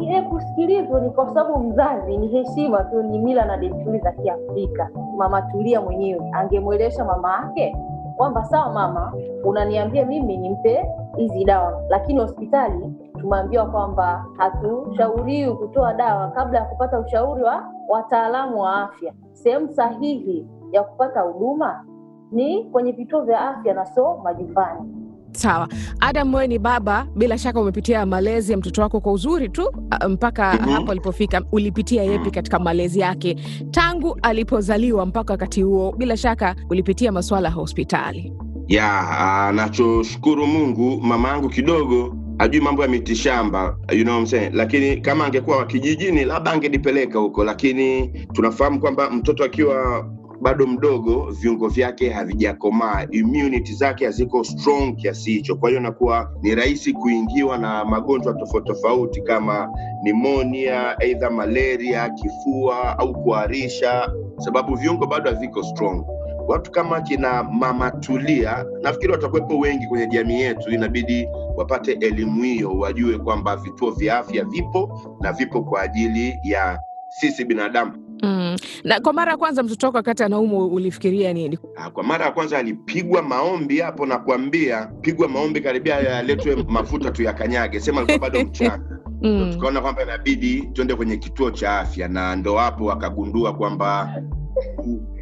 Ile 0.00 0.22
kusikilizwa 0.22 1.00
ni 1.00 1.10
kwa 1.10 1.26
sababu 1.28 1.58
mzazi 1.60 2.16
ni 2.16 2.28
heshima 2.28 2.84
tu, 2.84 3.02
ni 3.02 3.18
mila 3.18 3.44
na 3.44 3.56
desturi 3.56 3.98
za 3.98 4.12
Kiafrika. 4.12 4.90
Mama 5.16 5.42
Tulia 5.42 5.80
mwenyewe 5.80 6.30
angemwelewesha 6.32 7.04
mama 7.04 7.32
yake 7.32 7.76
kwamba 8.16 8.44
sawa, 8.44 8.72
mama, 8.72 9.12
unaniambia 9.44 10.04
mimi 10.06 10.36
nimpe 10.36 10.90
hizi 11.16 11.44
dawa, 11.44 11.82
lakini 11.88 12.20
hospitali 12.20 12.92
tumeambiwa 13.18 13.66
kwamba 13.66 14.26
hatushauriwi 14.36 15.54
kutoa 15.56 15.94
dawa 15.94 16.28
kabla 16.30 16.58
ya 16.58 16.64
kupata 16.64 16.98
ushauri 17.00 17.42
wa 17.42 17.64
wataalamu 17.88 18.60
wa 18.60 18.82
afya. 18.82 19.12
Sehemu 19.32 19.68
sahihi 19.68 20.46
ya 20.72 20.82
kupata 20.82 21.20
huduma 21.20 21.84
ni 22.32 22.64
kwenye 22.64 22.92
vituo 22.92 23.20
vya 23.20 23.40
afya 23.40 23.74
na 23.74 23.86
sio 23.86 24.16
majumbani. 24.16 24.99
Sawa. 25.32 25.68
Adam, 26.00 26.34
wewe 26.34 26.46
ni 26.46 26.58
baba, 26.58 27.06
bila 27.16 27.38
shaka 27.38 27.60
umepitia 27.60 28.06
malezi 28.06 28.52
ya 28.52 28.58
mtoto 28.58 28.82
wako 28.82 29.00
kwa 29.00 29.12
uzuri 29.12 29.48
tu 29.48 29.70
mpaka 30.08 30.54
Mhm. 30.54 30.70
hapo 30.70 30.92
alipofika. 30.92 31.42
Ulipitia 31.52 32.02
yepi 32.02 32.30
katika 32.30 32.58
malezi 32.58 33.00
yake 33.00 33.36
tangu 33.70 34.18
alipozaliwa 34.22 35.06
mpaka 35.06 35.32
wakati 35.32 35.62
huo? 35.62 35.92
Bila 35.98 36.16
shaka 36.16 36.56
ulipitia 36.70 37.12
masuala 37.12 37.48
ya 37.48 37.54
hospitali. 37.54 38.32
ya 38.68 39.08
anachoshukuru 39.48 39.52
nachoshukuru 39.56 40.46
Mungu, 40.46 41.00
mama 41.02 41.28
yangu 41.28 41.48
kidogo 41.48 42.16
ajui 42.38 42.60
mambo 42.60 42.82
ya 42.82 42.88
mitishamba 42.88 43.76
you 43.92 44.04
know 44.04 44.14
what 44.14 44.32
I'm 44.32 44.38
saying? 44.40 44.50
Lakini 44.54 44.96
kama 44.96 45.24
angekuwa 45.26 45.56
wa 45.56 45.66
kijijini 45.66 46.24
labda 46.24 46.52
angenipeleka 46.52 47.18
huko, 47.18 47.44
lakini 47.44 48.08
tunafahamu 48.32 48.80
kwamba 48.80 49.10
mtoto 49.10 49.44
akiwa 49.44 50.06
bado 50.40 50.66
mdogo, 50.66 51.30
viungo 51.30 51.68
vyake 51.68 52.10
havijakomaa, 52.10 53.06
immunity 53.10 53.72
zake 53.72 54.04
haziko 54.06 54.44
strong 54.44 54.96
kiasi 54.96 55.32
hicho. 55.32 55.56
Kwa 55.56 55.68
hiyo 55.68 55.80
nakuwa 55.80 56.32
ni 56.42 56.54
rahisi 56.54 56.92
kuingiwa 56.92 57.58
na 57.58 57.84
magonjwa 57.84 58.34
tofauti 58.34 58.66
tofauti 58.72 59.22
kama 59.22 59.68
nimonia, 60.02 60.98
aidha 60.98 61.30
malaria, 61.30 62.08
kifua 62.10 62.98
au 62.98 63.12
kuharisha, 63.22 64.12
sababu 64.38 64.74
viungo 64.74 65.06
bado 65.06 65.30
haviko 65.30 65.62
strong 65.62 66.04
watu 66.50 66.70
kama 66.70 67.00
kina 67.00 67.42
mama 67.42 67.90
Tulia 67.90 68.64
nafikiri 68.82 69.12
watakuwepo 69.12 69.58
wengi 69.58 69.86
kwenye 69.86 70.06
jamii 70.06 70.40
yetu. 70.40 70.70
Inabidi 70.70 71.28
wapate 71.56 71.92
elimu 71.92 72.42
hiyo, 72.42 72.78
wajue 72.78 73.18
kwamba 73.18 73.56
vituo 73.56 73.90
vya 73.90 74.18
afya 74.18 74.44
vipo 74.44 75.00
na 75.20 75.32
vipo 75.32 75.62
kwa 75.62 75.82
ajili 75.82 76.38
ya 76.42 76.80
sisi 77.08 77.44
binadamu. 77.44 78.09
Mm. 78.50 78.56
Na 78.84 79.00
kwa 79.00 79.12
mara 79.12 79.30
ya 79.32 79.36
kwanza 79.38 79.62
mtoto 79.62 79.86
wako 79.86 79.96
wakati 79.98 80.22
anaumwa 80.22 80.66
ulifikiria 80.66 81.32
nini? 81.32 81.58
Ah, 81.76 81.90
Kwa 81.90 82.02
mara 82.04 82.24
ya 82.24 82.32
kwanza 82.32 82.58
alipigwa 82.58 83.22
maombi 83.22 83.78
hapo, 83.80 84.06
na 84.06 84.18
kuambia 84.18 84.86
pigwa 85.00 85.28
maombi 85.28 85.60
karibia 85.60 85.94
yaletwe 86.00 86.64
mafuta 86.68 87.10
tu 87.10 87.22
yakanyage, 87.22 87.80
sema 87.80 87.98
alikuwa 88.00 88.18
bado 88.18 88.44
mchanga. 88.48 88.98
Mm. 89.22 89.50
tukaona 89.52 89.80
kwamba 89.80 90.02
inabidi 90.02 90.62
tuende 90.72 90.94
kwenye 90.94 91.16
kituo 91.16 91.50
cha 91.50 91.78
afya, 91.78 92.08
na 92.08 92.36
ndo 92.36 92.56
hapo 92.56 92.84
wakagundua 92.84 93.54
kwamba 93.56 94.14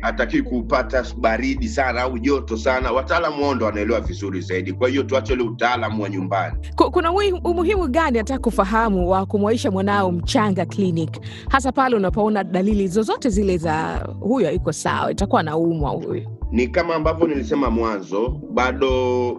hatakiwi 0.00 0.42
kupata 0.42 1.04
baridi 1.16 1.68
sana 1.68 2.02
au 2.02 2.18
joto 2.18 2.56
sana. 2.56 2.92
Wataalamu 2.92 3.42
wao 3.42 3.54
ndo 3.54 3.66
wanaelewa 3.66 4.00
vizuri 4.00 4.40
zaidi, 4.40 4.72
kwa 4.72 4.88
hiyo 4.88 5.02
tuache 5.02 5.32
ule 5.32 5.42
utaalamu 5.42 6.02
wa 6.02 6.08
nyumbani. 6.08 6.56
Kuna 6.92 7.12
umuhimu 7.44 7.88
gani 7.88 8.18
hata 8.18 8.38
kufahamu 8.38 9.10
wa 9.10 9.26
kumwaisha 9.26 9.70
mwanao 9.70 10.12
mchanga 10.12 10.66
clinic, 10.66 11.20
hasa 11.48 11.72
pale 11.72 11.96
unapoona 11.96 12.44
dalili 12.44 12.88
zozote 12.88 13.28
zile 13.30 13.56
za 13.58 14.06
huyo 14.20 14.50
iko 14.52 14.72
sawa, 14.72 15.12
itakuwa 15.12 15.42
naumwa 15.42 15.90
huyu? 15.90 16.37
Ni 16.50 16.68
kama 16.68 16.94
ambavyo 16.94 17.26
nilisema 17.26 17.70
mwanzo, 17.70 18.28
bado 18.50 18.90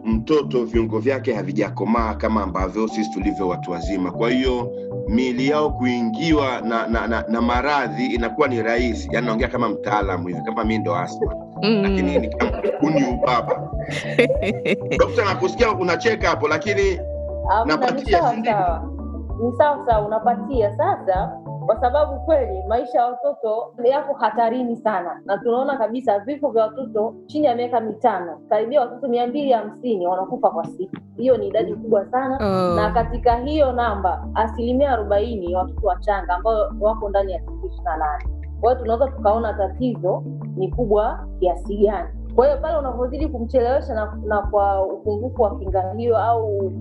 mtoto 0.06 0.66
viungo 0.66 1.00
vyake 1.00 1.34
havijakomaa 1.34 2.14
kama 2.14 2.44
ambavyo 2.44 2.88
sisi 2.88 3.10
tulivyo 3.14 3.48
watu 3.48 3.72
wazima. 3.72 4.12
Kwa 4.12 4.30
hiyo 4.30 4.72
miili 5.08 5.48
yao 5.50 5.70
kuingiwa 5.72 6.62
na, 6.62 6.88
na, 6.88 7.08
na, 7.08 7.26
na 7.30 7.42
maradhi 7.42 8.06
inakuwa 8.06 8.48
ni 8.48 8.62
rahisi. 8.64 9.10
Yani 9.12 9.28
naongea 9.28 9.48
kama 9.48 9.70
mtaalamu 9.70 10.28
hivi, 10.28 10.42
kama 10.42 10.64
mi 10.64 10.78
ndo 10.78 10.96
asma, 10.96 11.36
lakini 11.62 12.16
Mm. 12.18 12.22
ni 12.22 12.30
kama 12.30 12.52
kuni 12.80 13.04
ubaba. 13.06 13.70
Dokta, 15.00 15.26
nakusikia 15.26 15.72
unacheka 15.74 16.30
hapo, 16.30 16.48
lakini 16.48 17.00
Napatia, 17.66 18.30
si 18.32 18.38
ndio? 18.40 18.52
sawa, 18.52 18.84
ni 19.44 19.54
sawa 19.58 19.86
sawa, 19.86 20.08
unapatia 20.08 20.78
sasa, 20.78 21.32
kwa 21.70 21.82
sababu 21.82 22.20
kweli 22.20 22.64
maisha 22.68 23.00
ya 23.00 23.06
watoto 23.06 23.74
yako 23.84 24.14
hatarini 24.14 24.76
sana, 24.76 25.22
na 25.26 25.38
tunaona 25.38 25.78
kabisa 25.78 26.20
vifo 26.20 26.50
vya 26.52 26.64
watoto 26.64 27.14
chini 27.26 27.48
ya 27.48 27.56
miaka 27.56 27.80
mitano, 27.80 28.40
karibia 28.50 28.82
watoto 28.82 29.08
mia 29.08 29.28
mbili 29.28 29.52
hamsini 29.52 30.08
wanakufa 30.08 30.50
kwa 30.50 30.66
siku. 30.66 30.96
Hiyo 31.18 31.38
ni 31.38 31.48
idadi 31.48 31.74
kubwa 31.76 32.06
sana 32.06 32.36
Oh. 32.42 32.76
na 32.76 32.92
katika 32.92 33.36
hiyo 33.36 33.72
namba 33.72 34.28
asilimia 34.36 34.92
arobaini 34.92 35.56
watoto 35.56 35.88
wachanga 35.88 36.34
ambao 36.36 36.72
wako 36.80 37.10
ndani 37.10 37.32
ya 37.34 37.40
siku 37.40 37.58
ishirini 37.68 37.84
na 37.84 37.98
nane. 37.98 38.26
Kwa 38.62 38.70
hiyo 38.72 38.82
tunaweza 38.84 39.08
tukaona 39.08 39.54
tatizo 39.54 40.24
ni 40.56 40.72
kubwa 40.72 41.28
kiasi 41.40 41.78
gani. 41.78 42.10
Kwa 42.36 42.46
hiyo 42.48 42.58
pale 42.62 42.78
unavyozidi 42.78 43.28
kumchelewesha 43.28 43.94
na, 43.94 44.18
na 44.26 44.42
kwa 44.42 44.86
upungufu 44.86 45.42
wa 45.42 45.60
kinga 45.60 45.94
hiyo 45.98 46.18
au 46.18 46.72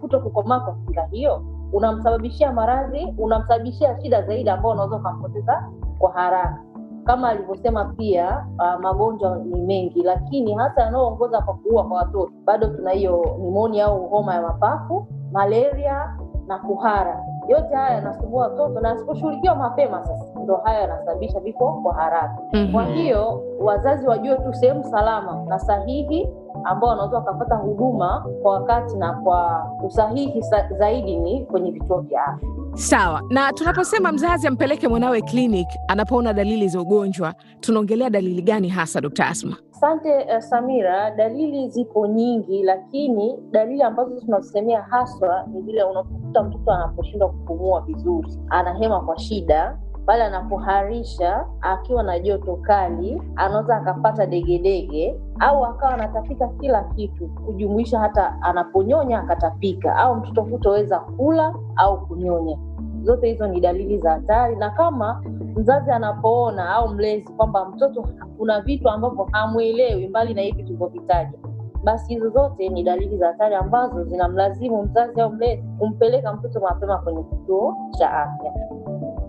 kuto 0.00 0.20
kukomaa 0.20 0.60
kwa 0.60 0.74
kinga 0.86 1.02
hiyo, 1.10 1.42
unamsababishia 1.72 2.52
maradhi, 2.52 3.14
unamsababishia 3.18 4.00
shida 4.00 4.22
zaidi 4.22 4.50
ambao 4.50 4.72
unaweza 4.72 4.96
ukampoteza 4.96 5.68
kwa 5.98 6.12
haraka. 6.12 6.62
Kama 7.04 7.28
alivyosema 7.28 7.84
pia, 7.84 8.46
uh, 8.58 8.80
magonjwa 8.80 9.36
ni 9.38 9.60
mengi, 9.60 10.02
lakini 10.02 10.54
hasa 10.54 10.82
yanayoongoza 10.82 11.40
kwa 11.40 11.54
kuua 11.54 11.84
kwa 11.84 11.96
watoto, 11.96 12.30
bado 12.44 12.66
tuna 12.66 12.90
hiyo 12.90 13.36
nimoni 13.40 13.80
au 13.80 14.08
homa 14.08 14.34
ya 14.34 14.42
mapafu, 14.42 15.06
malaria 15.32 16.16
na 16.46 16.58
kuhara. 16.58 17.24
Yote 17.48 17.74
haya 17.74 17.94
yanasumbua 17.94 18.42
watoto 18.48 18.80
na 18.80 18.90
asiposhughulikiwa 18.90 19.54
mapema, 19.54 20.04
sasa 20.04 20.40
ndo 20.40 20.56
haya 20.56 20.80
yanasababisha 20.80 21.40
vifo 21.40 21.72
kwa 21.82 21.94
haraka. 21.94 22.38
Mhm. 22.52 22.72
Kwa 22.72 22.84
hiyo 22.84 23.42
wazazi 23.60 24.06
wajue 24.08 24.36
tu 24.36 24.54
sehemu 24.54 24.84
salama 24.84 25.44
na 25.48 25.58
sahihi 25.58 26.28
ambao 26.64 26.90
wanaweza 26.90 27.16
wakapata 27.16 27.54
huduma 27.54 28.26
kwa 28.42 28.52
wakati 28.52 28.96
na 28.96 29.12
kwa 29.12 29.66
usahihi 29.86 30.42
sa- 30.42 30.68
zaidi 30.78 31.16
ni 31.16 31.44
kwenye 31.46 31.70
vituo 31.70 32.00
vya 32.00 32.24
afya. 32.26 32.48
Sawa. 32.74 33.22
Na 33.30 33.52
tunaposema 33.52 34.12
mzazi 34.12 34.46
ampeleke 34.46 34.88
mwanawe 34.88 35.20
clinic 35.22 35.68
anapoona 35.88 36.32
dalili 36.32 36.68
za 36.68 36.80
ugonjwa, 36.80 37.34
tunaongelea 37.60 38.10
dalili 38.10 38.42
gani 38.42 38.68
hasa, 38.68 39.00
Dr. 39.00 39.24
Asma? 39.24 39.56
Asante 39.72 40.16
uh, 40.24 40.38
Samira, 40.38 41.10
dalili 41.10 41.68
zipo 41.68 42.06
nyingi, 42.06 42.62
lakini 42.62 43.38
dalili 43.50 43.82
ambazo 43.82 44.20
tunazisemea 44.20 44.82
haswa 44.82 45.44
ni 45.52 45.60
vile 45.60 45.82
unapokuta 45.84 46.42
mtoto 46.42 46.70
anaposhindwa 46.72 47.28
kupumua 47.28 47.80
vizuri, 47.80 48.28
anahema 48.50 49.00
kwa 49.00 49.18
shida, 49.18 49.78
pale 50.06 50.24
anapoharisha 50.24 51.46
akiwa 51.60 52.02
na 52.02 52.18
joto 52.18 52.56
kali, 52.56 53.22
anaweza 53.36 53.76
akapata 53.76 54.26
degedege 54.26 55.20
au 55.40 55.64
akawa 55.64 55.94
anatapika 55.94 56.48
kila 56.48 56.84
kitu, 56.84 57.28
kujumuisha 57.28 57.98
hata 58.00 58.42
anaponyonya 58.42 59.18
akatapika, 59.20 59.96
au 59.96 60.16
mtoto 60.16 60.42
hutoweza 60.42 60.98
kula 61.00 61.54
au 61.76 62.06
kunyonya. 62.06 62.58
Zote 63.02 63.28
hizo 63.28 63.46
ni 63.48 63.60
dalili 63.60 63.98
za 63.98 64.10
hatari, 64.10 64.56
na 64.56 64.70
kama 64.70 65.22
mzazi 65.56 65.90
anapoona 65.90 66.68
au 66.70 66.88
mlezi 66.88 67.32
kwamba 67.32 67.64
mtoto 67.68 68.08
kuna 68.38 68.60
vitu 68.60 68.88
ambavyo 68.88 69.28
hamwelewi 69.32 70.08
mbali 70.08 70.34
na 70.34 70.42
hivi 70.42 70.62
tulivyovitaja, 70.62 71.38
basi 71.84 72.14
hizo 72.14 72.28
zote 72.30 72.68
ni 72.68 72.82
dalili 72.82 73.18
za 73.18 73.26
hatari 73.26 73.54
ambazo 73.54 74.04
zinamlazimu 74.04 74.82
mzazi 74.82 75.20
au 75.20 75.32
mlezi 75.32 75.62
kumpeleka 75.78 76.32
mtoto 76.32 76.60
mapema 76.60 76.98
kwenye 76.98 77.22
kituo 77.22 77.76
cha 77.98 78.10
afya. 78.12 78.52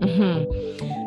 Mhm. 0.03 0.45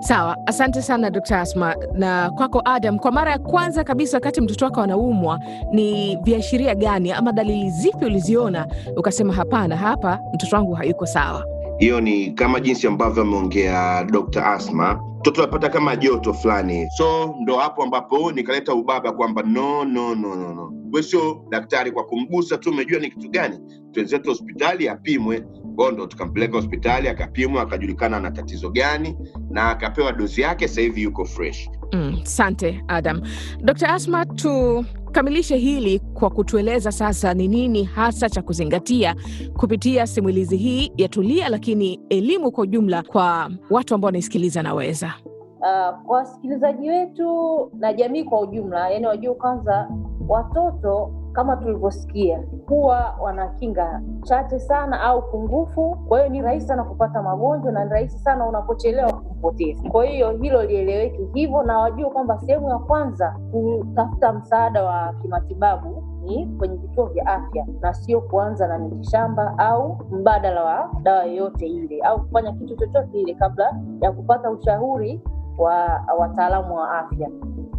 Sawa, 0.00 0.36
asante 0.46 0.82
sana 0.82 1.10
Dkt. 1.10 1.32
Asma. 1.32 1.76
Na 1.92 2.30
kwako 2.30 2.62
Adam, 2.64 2.98
kwa 2.98 3.12
mara 3.12 3.32
ya 3.32 3.38
kwanza 3.38 3.84
kabisa 3.84 4.16
wakati 4.16 4.40
mtoto 4.40 4.64
wako 4.64 4.80
anaumwa, 4.80 5.40
ni 5.72 6.16
viashiria 6.22 6.74
gani 6.74 7.12
ama 7.12 7.32
dalili 7.32 7.70
zipi 7.70 8.04
uliziona 8.04 8.66
ukasema 8.96 9.32
hapana, 9.32 9.76
hapa 9.76 10.20
mtoto 10.34 10.56
wangu 10.56 10.72
hayuko 10.74 11.06
sawa? 11.06 11.44
hiyo 11.78 12.00
ni 12.00 12.30
kama 12.30 12.60
jinsi 12.60 12.86
ambavyo 12.86 13.22
ameongea 13.22 14.04
Dkt. 14.04 14.36
Asma, 14.36 15.00
mtoto 15.20 15.42
anapata 15.42 15.68
kama 15.68 15.96
joto 15.96 16.34
fulani, 16.34 16.88
so 16.90 17.34
ndo 17.42 17.56
hapo 17.56 17.82
ambapo 17.82 18.32
nikaleta 18.32 18.74
ubaba 18.74 19.12
kwamba 19.12 19.42
no, 19.42 19.84
no, 19.84 20.14
no, 20.14 20.34
no, 20.34 20.54
no. 20.54 20.72
We 20.92 21.02
sio 21.02 21.44
daktari 21.50 21.90
kwa 21.92 22.04
kumgusa 22.04 22.58
tu, 22.58 22.70
umejua 22.70 23.00
ni 23.00 23.10
kitu 23.10 23.28
gani, 23.30 23.58
twenzetu 23.92 24.28
hospitali 24.28 24.88
apimwe. 24.88 25.44
Kwao 25.76 25.90
ndo 25.90 26.06
tukampeleka 26.06 26.56
hospitali 26.56 27.08
akapimwa, 27.08 27.62
akajulikana 27.62 28.20
na 28.20 28.30
tatizo 28.30 28.70
gani 28.70 29.16
na 29.50 29.70
akapewa 29.70 30.12
dozi 30.12 30.40
yake, 30.40 30.68
sasa 30.68 30.80
hivi 30.80 31.02
yuko 31.02 31.24
fresh. 31.24 31.70
Mm, 31.92 32.20
Sante 32.22 32.84
Adam. 32.88 33.22
Dr. 33.64 33.86
Asma, 33.90 34.26
tukamilishe 34.26 35.56
hili 35.56 35.98
kwa 35.98 36.30
kutueleza 36.30 36.92
sasa 36.92 37.34
ni 37.34 37.48
nini 37.48 37.84
hasa 37.84 38.28
cha 38.30 38.42
kuzingatia 38.42 39.16
kupitia 39.56 40.06
simulizi 40.06 40.56
hii 40.56 40.92
ya 40.96 41.08
Tulia, 41.08 41.48
lakini 41.48 42.00
elimu 42.10 42.52
kwa 42.52 42.62
ujumla 42.64 43.02
kwa 43.02 43.50
watu 43.70 43.94
ambao 43.94 44.06
wanaisikiliza 44.06 44.62
naweza. 44.62 45.14
Uh, 45.60 46.02
kwa 46.06 46.18
wasikilizaji 46.18 46.88
wetu 46.90 47.70
na 47.78 47.92
jamii 47.92 48.24
kwa 48.24 48.40
ujumla, 48.40 48.90
yani 48.90 49.06
wajue 49.06 49.34
kwanza, 49.34 49.88
watoto 50.28 51.15
kama 51.36 51.56
tulivyosikia 51.56 52.42
huwa 52.68 53.14
wana 53.20 53.48
kinga 53.48 54.02
chache 54.22 54.58
sana 54.58 55.00
au 55.00 55.22
pungufu. 55.30 55.96
Kwa 56.08 56.18
hiyo 56.18 56.30
ni 56.30 56.42
rahisi 56.42 56.66
sana 56.66 56.84
kupata 56.84 57.22
magonjwa 57.22 57.72
na 57.72 57.84
ni 57.84 57.90
rahisi 57.90 58.18
sana 58.18 58.46
unapochelewa 58.46 59.12
kumpoteza. 59.12 59.90
Kwa 59.90 60.04
hiyo 60.04 60.30
hilo 60.30 60.62
lieleweke 60.62 61.28
hivyo, 61.34 61.62
na 61.62 61.78
wajue 61.78 62.10
kwamba 62.10 62.38
sehemu 62.38 62.68
ya 62.68 62.78
kwanza 62.78 63.36
kutafuta 63.52 64.32
msaada 64.32 64.84
wa 64.84 65.12
kimatibabu 65.22 66.02
ni 66.22 66.46
kwenye 66.58 66.76
vituo 66.76 67.06
vya 67.06 67.26
afya 67.26 67.66
na 67.80 67.94
sio 67.94 68.20
kuanza 68.20 68.66
na 68.68 68.78
mitishamba 68.78 69.54
au 69.58 69.98
mbadala 70.10 70.64
wa 70.64 70.90
dawa 71.02 71.24
yoyote 71.24 71.66
ile 71.66 72.00
au 72.00 72.20
kufanya 72.20 72.52
kitu 72.52 72.76
chochote 72.76 73.20
ile 73.20 73.34
kabla 73.34 73.72
ya 74.00 74.12
kupata 74.12 74.50
ushauri 74.50 75.20
wa 75.58 76.04
wataalamu 76.18 76.76
wa 76.76 76.90
afya. 76.98 77.30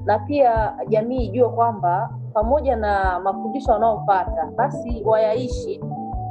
Na 0.07 0.19
pia 0.19 0.73
jamii 0.89 1.25
ijue 1.25 1.49
kwamba 1.49 2.09
pamoja 2.33 2.75
na 2.75 3.19
mafundisho 3.19 3.71
wanaopata 3.71 4.45
basi 4.55 5.01
wayaishi. 5.05 5.81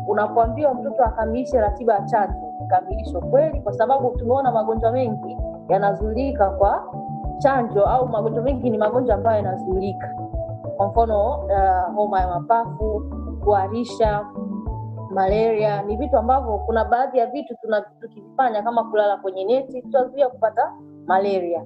Unapoambiwa 0.09 0.75
mtoto 0.75 1.05
akamilishe 1.05 1.61
ratiba 1.61 1.95
ya 1.95 2.03
chanjo, 2.03 2.35
ikamilisho 2.65 3.21
kweli, 3.21 3.61
kwa 3.61 3.73
sababu 3.73 4.11
tumeona 4.11 4.53
magonjwa 4.53 4.93
mengi 4.93 5.37
yanazuilika 5.69 6.51
kwa 6.51 6.93
chanjo, 7.39 7.85
au 7.87 8.09
magonjwa 8.09 8.43
mengi 8.43 8.71
ni 8.71 8.79
magonjwa 8.79 9.15
ambayo 9.15 9.37
yanazuilika, 9.37 10.09
kwa 10.77 10.87
mfano 10.89 11.31
uh, 11.39 11.95
homa 11.95 12.21
ya 12.21 12.29
mapafu, 12.29 13.03
kuharisha, 13.45 14.27
malaria. 15.11 15.83
Ni 15.83 15.97
vitu 15.97 16.17
ambavyo 16.19 16.59
kuna 16.59 16.85
baadhi 16.85 17.19
ya 17.19 17.27
vitu 17.27 17.57
tukivifanya 18.01 18.62
kama 18.62 18.85
kulala 18.85 19.17
kwenye 19.17 19.45
neti, 19.45 19.83
tutazuia 19.83 20.29
kupata 20.29 20.73
malaria 21.07 21.65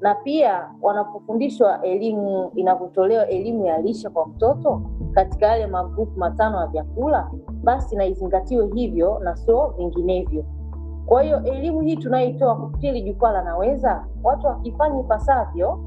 na 0.00 0.14
pia 0.14 0.70
wanapofundishwa 0.82 1.82
elimu 1.82 2.50
inavyotolewa 2.54 3.28
elimu 3.28 3.66
ya 3.66 3.78
lishe 3.78 4.08
kwa 4.08 4.26
mtoto 4.26 4.82
katika 5.12 5.46
yale 5.46 5.66
magrupu 5.66 6.18
matano 6.18 6.60
ya 6.60 6.66
vyakula, 6.66 7.30
basi 7.62 7.96
na 7.96 8.04
izingatiwe 8.06 8.70
hivyo 8.74 9.18
na 9.18 9.36
sio 9.36 9.74
vinginevyo. 9.78 10.44
Kwa 11.06 11.22
hiyo 11.22 11.42
elimu 11.44 11.80
hii 11.80 11.96
tunayoitoa 11.96 12.56
kupitia 12.56 12.92
hili 12.92 13.12
jukwaa 13.12 13.32
la 13.32 13.42
Naweza, 13.42 14.04
watu 14.22 14.46
wakifanya 14.46 15.00
ipasavyo, 15.00 15.78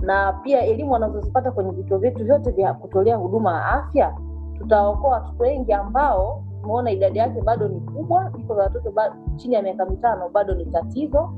na 0.00 0.32
pia 0.32 0.62
elimu 0.66 0.92
wanazozipata 0.92 1.50
kwenye 1.50 1.70
vituo 1.70 1.98
vyetu 1.98 2.24
vyote 2.24 2.50
vya 2.50 2.74
kutolea 2.74 3.16
huduma 3.16 3.52
ya 3.52 3.64
afya, 3.66 4.16
tutaokoa 4.58 5.10
watoto 5.10 5.42
wengi 5.42 5.72
ambao 5.72 6.44
tumeona 6.62 6.90
idadi 6.90 7.18
yake 7.18 7.40
bado 7.40 7.68
ni 7.68 7.80
kubwa. 7.80 8.30
Vifo 8.36 8.54
vya 8.54 8.62
watoto 8.64 8.92
chini 9.36 9.54
ya 9.54 9.62
miaka 9.62 9.84
mitano 9.86 10.28
bado 10.28 10.54
ni 10.54 10.66
tatizo 10.66 11.30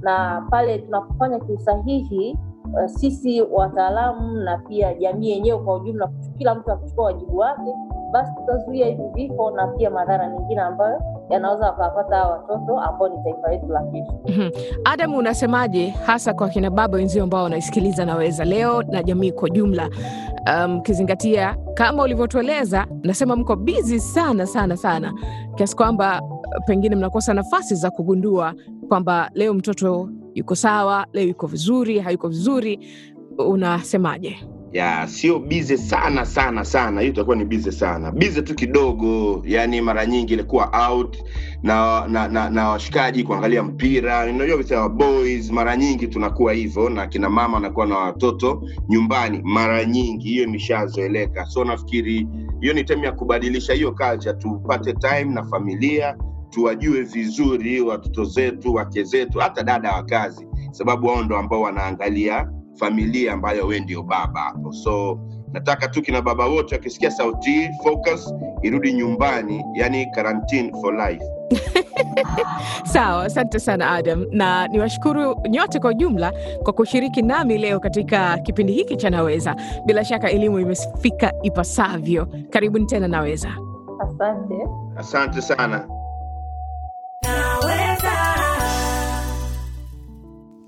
na 0.00 0.46
pale 0.50 0.78
tunapofanya 0.78 1.38
kiusahihi 1.38 2.38
uh, 2.74 2.86
sisi 2.86 3.42
wataalamu 3.42 4.32
na 4.36 4.58
pia 4.58 4.94
jamii 4.94 5.30
yenyewe 5.30 5.58
kwa 5.58 5.74
ujumla, 5.74 6.08
kila 6.38 6.54
mtu 6.54 6.72
akichukua 6.72 7.04
wajibu 7.04 7.36
wake, 7.38 7.74
basi 8.12 8.32
tutazuia 8.36 8.86
hivi 8.86 9.02
vifo 9.14 9.50
na 9.50 9.66
pia 9.66 9.90
madhara 9.90 10.28
mengine 10.30 10.60
ambayo 10.60 11.00
yanaweza 11.30 11.66
wakawapata 11.66 12.24
watoto 12.26 12.80
ambao 12.80 13.08
ni 13.08 13.22
taifa 13.24 13.48
letu 13.50 13.66
la 13.68 13.82
kesho. 13.82 14.20
Mhm. 14.28 14.50
Adam, 14.84 15.14
unasemaje 15.14 15.88
hasa 15.88 16.34
kwa 16.34 16.48
kina 16.48 16.70
baba 16.70 16.96
wenzio 16.96 17.22
ambao 17.22 17.44
wanaisikiliza 17.44 18.04
Naweza 18.04 18.44
leo 18.44 18.82
na 18.82 19.02
jamii 19.02 19.32
kwa 19.32 19.50
jumla, 19.50 19.90
mkizingatia 20.68 21.56
um, 21.58 21.74
kama 21.74 22.02
ulivyotueleza, 22.02 22.86
nasema 23.02 23.36
mko 23.36 23.56
bizi 23.56 24.00
sana 24.00 24.46
sana 24.46 24.76
sana 24.76 25.12
kiasi 25.54 25.76
kwamba 25.76 26.22
uh, 26.22 26.64
pengine 26.66 26.96
mnakosa 26.96 27.34
nafasi 27.34 27.74
za 27.74 27.90
kugundua 27.90 28.54
kwamba 28.88 29.30
leo 29.34 29.54
mtoto 29.54 30.08
yuko 30.34 30.54
sawa, 30.54 31.06
leo 31.12 31.24
yuko 31.28 31.46
vizuri, 31.46 31.98
hayuko 31.98 32.28
vizuri. 32.28 32.86
Unasemaje? 33.38 34.38
Ya 34.76 35.06
sio 35.08 35.38
bize 35.38 35.76
sana 35.76 36.24
sana 36.26 36.64
sana, 36.64 37.00
hiyo 37.00 37.12
itakuwa 37.12 37.36
ni 37.36 37.44
bize 37.44 37.72
sana, 37.72 38.12
bize 38.12 38.42
tu 38.42 38.54
kidogo. 38.54 39.42
Yani 39.46 39.80
mara 39.80 40.06
nyingi 40.06 40.32
ilikuwa 40.32 40.88
out 40.88 41.16
na 41.62 42.06
na, 42.08 42.28
na, 42.28 42.50
na 42.50 42.68
washikaji 42.68 43.24
kuangalia 43.24 43.62
mpira, 43.62 44.24
unajua 44.26 44.56
vita 44.56 44.88
boys, 44.88 45.50
mara 45.50 45.76
nyingi 45.76 46.06
tunakuwa 46.08 46.52
hivyo, 46.52 46.88
na 46.90 47.06
kina 47.06 47.30
mama 47.30 47.54
wanakuwa 47.54 47.86
na 47.86 47.98
watoto 47.98 48.62
nyumbani, 48.88 49.40
mara 49.44 49.84
nyingi 49.84 50.28
hiyo 50.28 50.44
imeshazoeleka. 50.44 51.46
So 51.46 51.64
nafikiri 51.64 52.28
hiyo 52.60 52.72
ni 52.74 52.84
time 52.84 53.06
ya 53.06 53.12
kubadilisha 53.12 53.72
hiyo 53.74 53.92
culture, 53.92 54.32
tupate 54.38 54.92
time 54.92 55.24
na 55.24 55.44
familia, 55.44 56.16
tuwajue 56.50 57.02
vizuri 57.02 57.80
watoto 57.80 58.24
zetu, 58.24 58.74
wake 58.74 59.04
zetu, 59.04 59.38
hata 59.38 59.62
dada 59.62 59.92
wa 59.92 60.02
kazi, 60.02 60.46
sababu 60.70 61.06
wao 61.06 61.22
ndo 61.22 61.36
ambao 61.36 61.60
wanaangalia 61.62 62.48
familia 62.78 63.32
ambayo 63.32 63.66
we 63.66 63.80
ndio 63.80 64.02
baba 64.02 64.40
hapo. 64.40 64.72
So 64.72 65.18
nataka 65.52 65.88
tu 65.88 66.02
kina 66.02 66.22
baba 66.22 66.46
wote 66.46 66.74
wakisikia 66.74 67.10
sauti 67.10 67.50
hii, 67.50 67.68
focus 67.82 68.34
irudi 68.62 68.92
nyumbani, 68.92 69.64
yani 69.74 70.06
quarantine 70.14 70.72
for 70.80 70.94
life. 71.08 71.24
Sawa, 72.92 73.24
asante 73.24 73.58
sana 73.60 73.90
Adam, 73.90 74.26
na 74.30 74.68
niwashukuru 74.68 75.36
nyote 75.48 75.80
kwa 75.80 75.90
ujumla 75.90 76.32
kwa 76.62 76.72
kushiriki 76.72 77.22
nami 77.22 77.58
leo 77.58 77.80
katika 77.80 78.38
kipindi 78.38 78.72
hiki 78.72 78.96
cha 78.96 79.10
Naweza. 79.10 79.56
Bila 79.86 80.04
shaka 80.04 80.30
elimu 80.30 80.58
imefika 80.58 81.32
ipasavyo. 81.42 82.28
Karibuni 82.50 82.86
tena 82.86 83.08
Naweza. 83.08 83.48
Asante. 84.00 84.54
Asante 84.96 85.42
sana. 85.42 85.88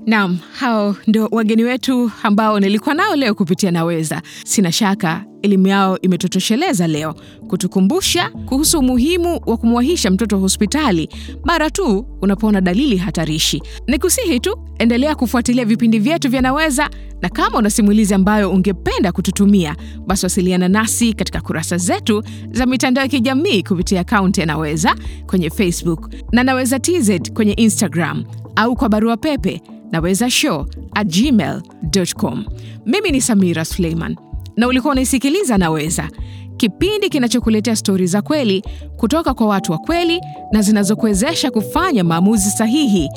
Naam, 0.09 0.39
hao 0.53 0.97
ndio 1.07 1.29
wageni 1.33 1.65
wetu 1.65 2.11
ambao 2.23 2.61
nilikuwa 2.61 2.95
nao 2.95 3.17
leo 3.17 3.35
kupitia 3.35 3.71
Naweza. 3.71 4.23
Sina 4.45 4.73
shaka 4.73 5.25
elimu 5.43 5.67
yao 5.67 5.99
imetutosheleza 6.01 6.87
leo 6.87 7.15
kutukumbusha 7.49 8.31
kuhusu 8.31 8.79
umuhimu 8.79 9.41
wa 9.47 9.57
kumwahisha 9.57 10.11
mtoto 10.11 10.39
hospitali 10.39 11.09
mara 11.45 11.71
tu 11.71 12.07
unapoona 12.23 12.61
dalili 12.61 12.97
hatarishi. 12.97 13.63
Nikusihi 13.87 14.41
tu 14.41 14.59
endelea 14.79 15.15
kufuatilia 15.15 15.65
vipindi 15.65 15.99
vyetu 15.99 16.29
vya 16.31 16.41
Naweza, 16.43 16.91
na 17.23 17.29
kama 17.29 17.59
una 17.59 17.71
simulizi 17.71 18.15
ambayo 18.15 18.51
ungependa 18.51 19.13
kututumia, 19.13 19.77
basi 20.07 20.27
wasiliana 20.27 20.69
nasi 20.69 21.13
katika 21.13 21.41
kurasa 21.41 21.77
zetu 21.77 22.23
za 22.53 22.67
mitandao 22.67 23.03
ya 23.05 23.09
kijamii 23.09 23.63
kupitia 23.63 24.01
akaunti 24.01 24.41
ya 24.41 24.47
Naweza 24.47 24.95
kwenye 25.27 25.51
Facebook 25.51 26.11
na 26.33 26.43
Naweza 26.45 26.79
TZ 26.79 27.33
kwenye 27.35 27.53
Instagram 27.53 28.25
au 28.57 28.77
kwa 28.77 28.89
barua 28.89 29.17
pepe 29.17 29.63
naweza 29.93 30.31
show 30.31 30.67
at 30.95 31.07
gmail.com. 31.21 32.45
Mimi 32.87 33.11
ni 33.11 33.21
Samira 33.21 33.65
Suleiman 33.65 34.17
na 34.57 34.67
ulikuwa 34.69 34.93
unaisikiliza 34.93 35.59
Naweza, 35.59 36.09
kipindi 36.57 37.09
kinachokuletea 37.09 37.77
stori 37.77 38.07
za 38.07 38.23
kweli 38.23 38.63
kutoka 38.97 39.35
kwa 39.35 39.47
watu 39.47 39.73
wa 39.73 39.79
kweli 39.79 40.21
na 40.53 40.63
zinazokuwezesha 40.63 41.51
kufanya 41.51 42.05
maamuzi 42.05 42.51
sahihi 42.51 43.09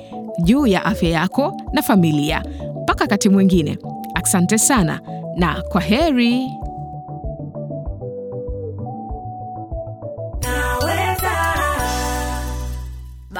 juu 0.43 0.67
ya 0.67 0.85
afya 0.85 1.09
yako 1.09 1.61
na 1.73 1.81
familia. 1.81 2.43
Mpaka 2.83 3.03
wakati 3.03 3.29
mwingine, 3.29 3.77
asante 4.13 4.57
sana 4.57 5.01
na 5.37 5.61
kwa 5.61 5.81
heri. 5.81 6.47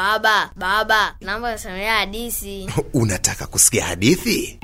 Baba, 0.01 0.49
baba, 0.55 1.15
naomba 1.21 1.51
nisamea 1.53 1.93
hadithi. 1.93 2.69
Unataka 2.93 3.47
kusikia 3.47 3.85
hadithi? 3.85 4.59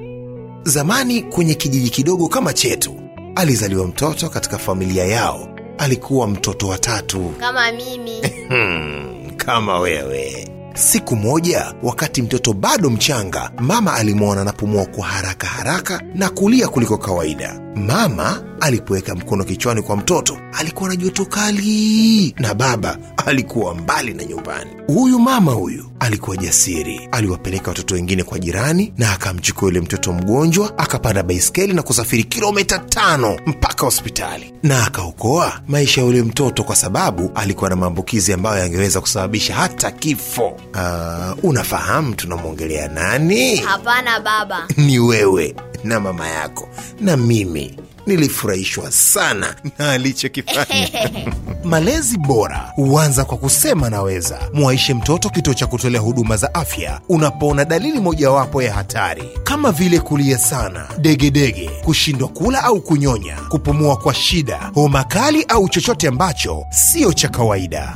Zamani 0.63 1.21
kwenye 1.21 1.53
kijiji 1.55 1.89
kidogo 1.89 2.27
kama 2.27 2.53
chetu, 2.53 3.01
alizaliwa 3.35 3.87
mtoto 3.87 4.29
katika 4.29 4.57
familia 4.57 5.05
yao. 5.05 5.47
Alikuwa 5.77 6.27
mtoto 6.27 6.67
wa 6.67 6.77
tatu. 6.77 7.33
Kama 7.39 7.71
mimi. 7.71 8.21
Hmm, 8.47 9.31
kama 9.37 9.79
wewe. 9.79 10.47
Siku 10.73 11.15
moja, 11.15 11.73
wakati 11.83 12.21
mtoto 12.21 12.53
bado 12.53 12.89
mchanga, 12.89 13.51
mama 13.59 13.93
alimwona 13.93 14.41
anapumua 14.41 14.85
kwa 14.85 15.05
haraka 15.07 15.47
haraka 15.47 16.01
na 16.15 16.29
kulia 16.29 16.67
kuliko 16.67 16.97
kawaida. 16.97 17.59
Mama 17.77 18.43
alipoweka 18.61 19.15
mkono 19.15 19.43
kichwani 19.43 19.81
kwa 19.81 19.97
mtoto, 19.97 20.37
alikuwa 20.53 20.89
na 20.89 20.95
joto 20.95 21.25
kali, 21.25 22.35
na 22.39 22.53
baba 22.53 22.97
alikuwa 23.25 23.75
mbali 23.75 24.13
na 24.13 24.23
nyumbani. 24.23 24.71
Huyu 24.87 25.19
mama 25.19 25.51
huyu 25.51 25.85
alikuwa 25.99 26.37
jasiri, 26.37 27.09
aliwapeleka 27.11 27.67
watoto 27.71 27.95
wengine 27.95 28.23
kwa 28.23 28.39
jirani 28.39 28.93
na 28.97 29.11
akamchukua 29.13 29.67
yule 29.67 29.81
mtoto 29.81 30.13
mgonjwa, 30.13 30.77
akapanda 30.77 31.23
baiskeli 31.23 31.73
na 31.73 31.83
kusafiri 31.83 32.23
kilomita 32.23 32.79
tano 32.79 33.39
mpaka 33.45 33.85
hospitali, 33.85 34.53
na 34.63 34.85
akaokoa 34.85 35.61
maisha 35.67 36.01
ya 36.01 36.07
yule 36.07 36.21
mtoto 36.23 36.63
kwa 36.63 36.75
sababu 36.75 37.31
alikuwa 37.35 37.69
na 37.69 37.75
maambukizi 37.75 38.33
ambayo 38.33 38.59
yangeweza 38.61 39.01
kusababisha 39.01 39.55
hata 39.55 39.91
kifo. 39.91 40.47
Uh, 40.47 41.43
unafahamu 41.43 42.15
tunamwongelea 42.15 42.87
nani? 42.87 43.55
Hapana 43.55 44.19
baba. 44.19 44.67
Ni 44.77 44.99
wewe 44.99 45.55
na 45.83 45.99
mama 45.99 46.27
yako 46.27 46.69
na 47.01 47.17
mimi 47.17 47.77
nilifurahishwa 48.07 48.91
sana 48.91 49.55
na 49.79 49.91
alichokifanya. 49.91 50.89
Malezi 51.63 52.17
bora 52.17 52.71
huanza 52.75 53.25
kwa 53.25 53.37
kusema 53.37 53.89
naweza. 53.89 54.39
Mwaishe 54.53 54.93
mtoto 54.93 55.29
kituo 55.29 55.53
cha 55.53 55.67
kutolea 55.67 56.01
huduma 56.01 56.37
za 56.37 56.53
afya 56.53 57.01
unapoona 57.09 57.65
dalili 57.65 57.99
mojawapo 57.99 58.61
ya 58.63 58.73
hatari 58.73 59.23
kama 59.43 59.71
vile 59.71 59.99
kulia 59.99 60.37
sana, 60.37 60.87
degedege, 60.99 61.69
kushindwa 61.85 62.27
kula 62.27 62.63
au 62.63 62.81
kunyonya, 62.81 63.35
kupumua 63.49 63.95
kwa 63.97 64.13
shida, 64.13 64.71
homa 64.75 65.03
kali 65.03 65.43
au 65.47 65.69
chochote 65.69 66.07
ambacho 66.07 66.65
sio 66.69 67.13
cha 67.13 67.29
kawaida. 67.29 67.95